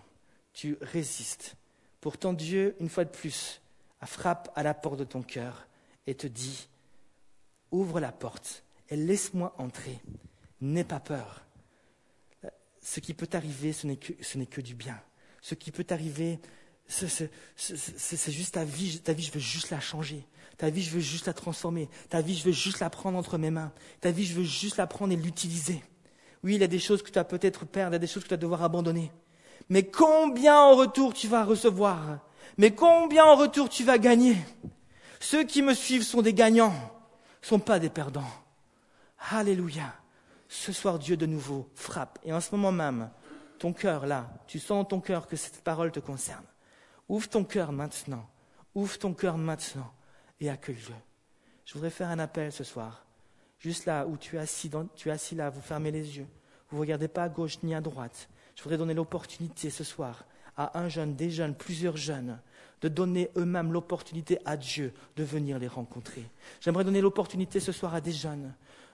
Tu 0.53 0.77
résistes. 0.81 1.55
Pourtant, 2.01 2.33
Dieu, 2.33 2.75
une 2.79 2.89
fois 2.89 3.05
de 3.05 3.09
plus, 3.09 3.61
frappe 4.03 4.51
à 4.55 4.63
la 4.63 4.73
porte 4.73 4.99
de 4.99 5.03
ton 5.03 5.21
cœur 5.21 5.67
et 6.07 6.15
te 6.15 6.27
dit, 6.27 6.67
ouvre 7.71 7.99
la 7.99 8.11
porte 8.11 8.63
et 8.89 8.95
laisse-moi 8.95 9.53
entrer. 9.57 9.99
N'aie 10.59 10.83
pas 10.83 10.99
peur 10.99 11.45
ce 12.81 12.99
qui 12.99 13.13
peut 13.13 13.27
t'arriver, 13.27 13.73
ce 13.73 13.87
n'est 13.87 14.45
que, 14.45 14.61
du 14.61 14.75
bien. 14.75 14.99
Ce 15.41 15.55
qui 15.55 15.71
peut 15.71 15.83
t'arriver, 15.83 16.39
c'est 16.91 18.31
juste 18.31 18.53
ta 18.53 18.65
vie. 18.65 18.99
Ta 18.99 19.13
vie, 19.13 19.23
je 19.23 19.31
veux 19.31 19.39
juste 19.39 19.69
la 19.69 19.79
changer. 19.79 20.25
Ta 20.57 20.69
vie, 20.69 20.83
je 20.83 20.91
veux 20.91 20.99
juste 20.99 21.25
la 21.25 21.33
transformer. 21.33 21.89
Ta 22.09 22.21
vie, 22.21 22.35
je 22.35 22.43
veux 22.43 22.51
juste 22.51 22.79
la 22.79 22.89
prendre 22.89 23.17
entre 23.17 23.37
mes 23.37 23.49
mains. 23.49 23.71
Ta 24.01 24.11
vie, 24.11 24.25
je 24.25 24.35
veux 24.35 24.43
juste 24.43 24.77
la 24.77 24.87
prendre 24.87 25.13
et 25.13 25.15
l'utiliser. 25.15 25.81
Oui, 26.43 26.55
il 26.55 26.61
y 26.61 26.63
a 26.63 26.67
des 26.67 26.79
choses 26.79 27.01
que 27.01 27.07
tu 27.07 27.15
vas 27.15 27.23
peut-être 27.23 27.65
perdre, 27.65 27.91
il 27.91 27.93
y 27.93 27.95
a 27.95 27.99
des 27.99 28.07
choses 28.07 28.23
que 28.23 28.27
tu 28.27 28.33
vas 28.33 28.37
devoir 28.37 28.63
abandonner. 28.63 29.11
Mais 29.69 29.83
combien 29.83 30.59
en 30.59 30.75
retour 30.75 31.13
tu 31.13 31.27
vas 31.27 31.45
recevoir? 31.45 32.19
Mais 32.57 32.71
combien 32.71 33.25
en 33.25 33.35
retour 33.35 33.69
tu 33.69 33.83
vas 33.83 33.97
gagner? 33.97 34.37
Ceux 35.19 35.43
qui 35.43 35.61
me 35.61 35.73
suivent 35.73 36.03
sont 36.03 36.21
des 36.21 36.33
gagnants, 36.33 36.73
sont 37.41 37.59
pas 37.59 37.79
des 37.79 37.89
perdants. 37.89 38.31
Alléluia 39.29 39.93
ce 40.51 40.73
soir 40.73 40.99
Dieu 40.99 41.15
de 41.15 41.25
nouveau 41.25 41.69
frappe. 41.75 42.19
Et 42.23 42.33
en 42.33 42.41
ce 42.41 42.53
moment 42.53 42.73
même, 42.73 43.09
ton 43.57 43.71
cœur 43.71 44.05
là, 44.05 44.29
tu 44.47 44.59
sens 44.59 44.69
dans 44.79 44.85
ton 44.85 44.99
cœur 44.99 45.27
que 45.27 45.37
cette 45.37 45.61
parole 45.63 45.91
te 45.91 46.01
concerne. 46.01 46.43
Ouvre 47.11 47.27
ton 47.27 47.43
cœur 47.43 47.73
maintenant. 47.73 48.25
Ouvre 48.73 48.97
ton 48.97 49.13
cœur 49.13 49.37
maintenant 49.37 49.91
et 50.39 50.49
accueille-le. 50.49 50.95
Je 51.65 51.73
voudrais 51.73 51.89
faire 51.89 52.07
un 52.07 52.19
appel 52.19 52.53
ce 52.53 52.63
soir. 52.63 53.05
Juste 53.59 53.85
là 53.85 54.07
où 54.07 54.15
tu 54.15 54.37
es 54.37 54.39
assis, 54.39 54.71
tu 54.95 55.09
es 55.09 55.11
assis 55.11 55.35
là, 55.35 55.49
vous 55.49 55.59
fermez 55.59 55.91
les 55.91 56.17
yeux. 56.17 56.27
Vous 56.69 56.77
ne 56.77 56.81
regardez 56.81 57.09
pas 57.09 57.23
à 57.23 57.29
gauche 57.29 57.61
ni 57.63 57.75
à 57.75 57.81
droite. 57.81 58.29
Je 58.55 58.63
voudrais 58.63 58.77
donner 58.77 58.93
l'opportunité 58.93 59.69
ce 59.69 59.83
soir 59.83 60.23
à 60.55 60.79
un 60.79 60.87
jeune, 60.87 61.17
des 61.17 61.29
jeunes, 61.29 61.53
plusieurs 61.53 61.97
jeunes, 61.97 62.39
de 62.79 62.87
donner 62.87 63.29
eux-mêmes 63.35 63.73
l'opportunité 63.73 64.39
à 64.45 64.55
Dieu 64.55 64.93
de 65.17 65.25
venir 65.25 65.59
les 65.59 65.67
rencontrer. 65.67 66.23
J'aimerais 66.61 66.85
donner 66.85 67.01
l'opportunité 67.01 67.59
ce 67.59 67.73
soir 67.73 67.93
à 67.93 67.99
des 67.99 68.13
jeunes 68.13 68.53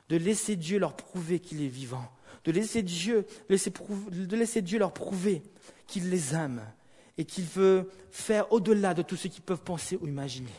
de 0.10 0.18
laisser 0.18 0.56
Dieu 0.56 0.80
leur 0.80 0.96
prouver 0.96 1.40
qu'il 1.40 1.62
est 1.62 1.68
vivant, 1.68 2.12
de 2.46 2.52
laisser 2.52 2.82
Dieu, 2.82 3.28
de 3.48 4.36
laisser 4.36 4.62
Dieu 4.64 4.80
leur 4.80 4.92
prouver 4.92 5.44
qu'il 5.86 6.10
les 6.10 6.34
aime 6.34 6.64
et 7.18 7.26
qu'il 7.26 7.46
veut 7.46 7.90
faire 8.12 8.52
au-delà 8.52 8.94
de 8.94 9.02
tout 9.02 9.16
ce 9.16 9.28
qu'ils 9.28 9.44
peuvent 9.44 9.64
penser 9.64 9.98
ou 10.02 10.08
imaginer. 10.08 10.54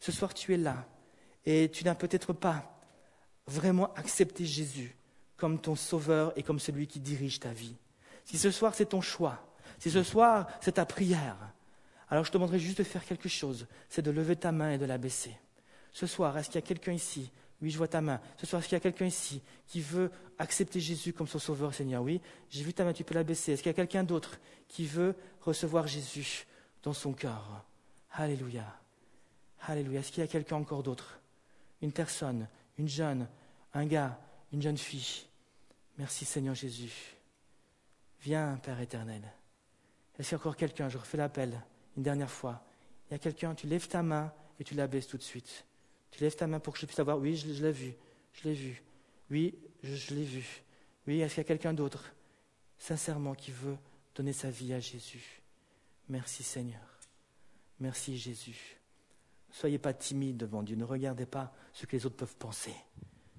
Ce 0.00 0.12
soir, 0.12 0.34
tu 0.34 0.54
es 0.54 0.56
là 0.56 0.86
et 1.44 1.70
tu 1.70 1.84
n'as 1.84 1.94
peut-être 1.94 2.32
pas 2.32 2.80
vraiment 3.46 3.92
accepté 3.94 4.44
Jésus 4.44 4.96
comme 5.36 5.60
ton 5.60 5.74
sauveur 5.74 6.32
et 6.36 6.42
comme 6.42 6.60
celui 6.60 6.86
qui 6.86 7.00
dirige 7.00 7.40
ta 7.40 7.50
vie. 7.50 7.74
Si 8.24 8.38
ce 8.38 8.50
soir 8.50 8.74
c'est 8.74 8.86
ton 8.86 9.00
choix, 9.00 9.44
si 9.78 9.90
ce 9.90 10.04
soir 10.04 10.46
c'est 10.60 10.72
ta 10.72 10.86
prière, 10.86 11.36
alors 12.08 12.24
je 12.24 12.30
te 12.30 12.36
demanderai 12.36 12.60
juste 12.60 12.78
de 12.78 12.84
faire 12.84 13.04
quelque 13.04 13.28
chose, 13.28 13.66
c'est 13.88 14.02
de 14.02 14.10
lever 14.10 14.36
ta 14.36 14.52
main 14.52 14.72
et 14.72 14.78
de 14.78 14.84
la 14.84 14.98
baisser. 14.98 15.36
Ce 15.92 16.06
soir, 16.06 16.38
est-ce 16.38 16.48
qu'il 16.48 16.60
y 16.60 16.64
a 16.64 16.66
quelqu'un 16.66 16.92
ici 16.92 17.30
Oui, 17.62 17.70
je 17.70 17.78
vois 17.78 17.86
ta 17.86 18.00
main. 18.00 18.20
Ce 18.38 18.44
soir, 18.44 18.60
est-ce 18.60 18.68
qu'il 18.68 18.76
y 18.76 18.80
a 18.80 18.80
quelqu'un 18.80 19.06
ici 19.06 19.40
qui 19.68 19.80
veut 19.80 20.10
accepter 20.36 20.80
Jésus 20.80 21.12
comme 21.12 21.28
son 21.28 21.38
sauveur, 21.38 21.72
Seigneur? 21.72 22.02
Oui, 22.02 22.20
j'ai 22.50 22.64
vu 22.64 22.74
ta 22.74 22.84
main, 22.84 22.92
tu 22.92 23.04
peux 23.04 23.14
la 23.14 23.22
baisser. 23.22 23.52
Est-ce 23.52 23.62
qu'il 23.62 23.70
y 23.70 23.74
a 23.74 23.76
quelqu'un 23.76 24.02
d'autre 24.02 24.40
qui 24.66 24.84
veut 24.84 25.14
recevoir 25.40 25.86
Jésus 25.86 26.46
dans 26.82 26.92
son 26.92 27.12
cœur? 27.12 27.64
Alléluia. 28.10 28.66
Alléluia. 29.60 30.00
Est-ce 30.00 30.10
qu'il 30.10 30.22
y 30.22 30.24
a 30.24 30.28
quelqu'un 30.28 30.56
encore 30.56 30.82
d'autre? 30.82 31.20
Une 31.80 31.92
personne, 31.92 32.48
une 32.78 32.88
jeune, 32.88 33.28
un 33.74 33.86
gars, 33.86 34.18
une 34.52 34.60
jeune 34.60 34.78
fille. 34.78 35.26
Merci 35.98 36.24
Seigneur 36.24 36.56
Jésus. 36.56 37.16
Viens, 38.22 38.58
Père 38.62 38.80
éternel. 38.80 39.22
Est-ce 40.18 40.30
qu'il 40.30 40.36
y 40.36 40.38
a 40.38 40.38
encore 40.38 40.56
quelqu'un? 40.56 40.88
Je 40.88 40.98
refais 40.98 41.16
l'appel 41.16 41.60
une 41.96 42.02
dernière 42.02 42.30
fois. 42.30 42.64
Il 43.08 43.12
y 43.12 43.14
a 43.14 43.18
quelqu'un, 43.18 43.54
tu 43.54 43.68
lèves 43.68 43.86
ta 43.86 44.02
main 44.02 44.32
et 44.58 44.64
tu 44.64 44.74
la 44.74 44.88
baisses 44.88 45.06
tout 45.06 45.16
de 45.16 45.22
suite. 45.22 45.64
Tu 46.12 46.22
lèves 46.22 46.36
ta 46.36 46.46
main 46.46 46.60
pour 46.60 46.74
que 46.74 46.78
je 46.78 46.86
puisse 46.86 46.96
savoir, 46.96 47.18
oui, 47.18 47.36
je, 47.36 47.46
l'ai 47.62 47.72
vu, 47.72 47.94
je 48.34 48.48
l'ai 48.48 48.54
vu. 48.54 48.82
Oui, 49.30 49.54
je, 49.82 50.14
l'ai 50.14 50.24
vu. 50.24 50.62
Oui, 51.06 51.20
est-ce 51.20 51.34
qu'il 51.34 51.40
y 51.40 51.46
a 51.46 51.48
quelqu'un 51.48 51.72
d'autre, 51.72 52.12
sincèrement, 52.78 53.34
qui 53.34 53.50
veut 53.50 53.76
donner 54.14 54.34
sa 54.34 54.50
vie 54.50 54.74
à 54.74 54.78
Jésus? 54.78 55.42
Merci 56.08 56.42
Seigneur. 56.42 56.82
Merci 57.80 58.18
Jésus. 58.18 58.76
Ne 59.48 59.54
soyez 59.54 59.78
pas 59.78 59.94
timide 59.94 60.36
devant 60.36 60.62
Dieu. 60.62 60.76
Ne 60.76 60.84
regardez 60.84 61.26
pas 61.26 61.52
ce 61.72 61.86
que 61.86 61.96
les 61.96 62.04
autres 62.04 62.16
peuvent 62.16 62.36
penser. 62.36 62.74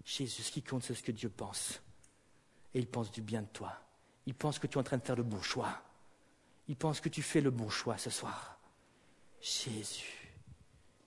Jésus, 0.03 0.41
ce 0.41 0.51
qui 0.51 0.63
compte, 0.63 0.83
c'est 0.83 0.95
ce 0.95 1.03
que 1.03 1.11
Dieu 1.11 1.29
pense. 1.29 1.79
Et 2.73 2.79
il 2.79 2.87
pense 2.87 3.11
du 3.11 3.21
bien 3.21 3.43
de 3.43 3.47
toi. 3.47 3.79
Il 4.25 4.33
pense 4.33 4.57
que 4.57 4.65
tu 4.65 4.77
es 4.77 4.81
en 4.81 4.83
train 4.83 4.97
de 4.97 5.03
faire 5.03 5.15
le 5.15 5.23
bon 5.23 5.41
choix. 5.41 5.83
Il 6.67 6.75
pense 6.75 7.01
que 7.01 7.09
tu 7.09 7.21
fais 7.21 7.41
le 7.41 7.51
bon 7.51 7.69
choix 7.69 7.99
ce 7.99 8.09
soir. 8.09 8.57
Jésus. 9.39 10.31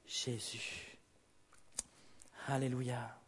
Jésus. 0.07 0.86
Alléluia. 2.49 3.19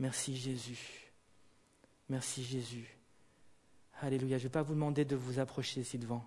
Merci 0.00 0.36
Jésus. 0.36 1.12
Merci 2.08 2.44
Jésus. 2.44 2.88
Alléluia. 4.00 4.38
Je 4.38 4.42
ne 4.44 4.48
vais 4.48 4.52
pas 4.52 4.62
vous 4.62 4.74
demander 4.74 5.04
de 5.04 5.14
vous 5.14 5.38
approcher 5.38 5.80
ici 5.80 5.98
devant, 5.98 6.24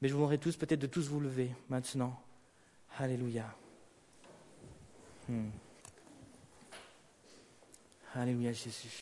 mais 0.00 0.08
je 0.08 0.12
vous 0.12 0.18
demanderai 0.18 0.38
tous 0.38 0.56
peut-être 0.56 0.80
de 0.80 0.86
tous 0.86 1.08
vous 1.08 1.20
lever 1.20 1.50
maintenant. 1.68 2.20
Alléluia. 2.98 3.54
Hmm. 5.28 5.48
Alléluia 8.14 8.52
Jésus. 8.52 8.90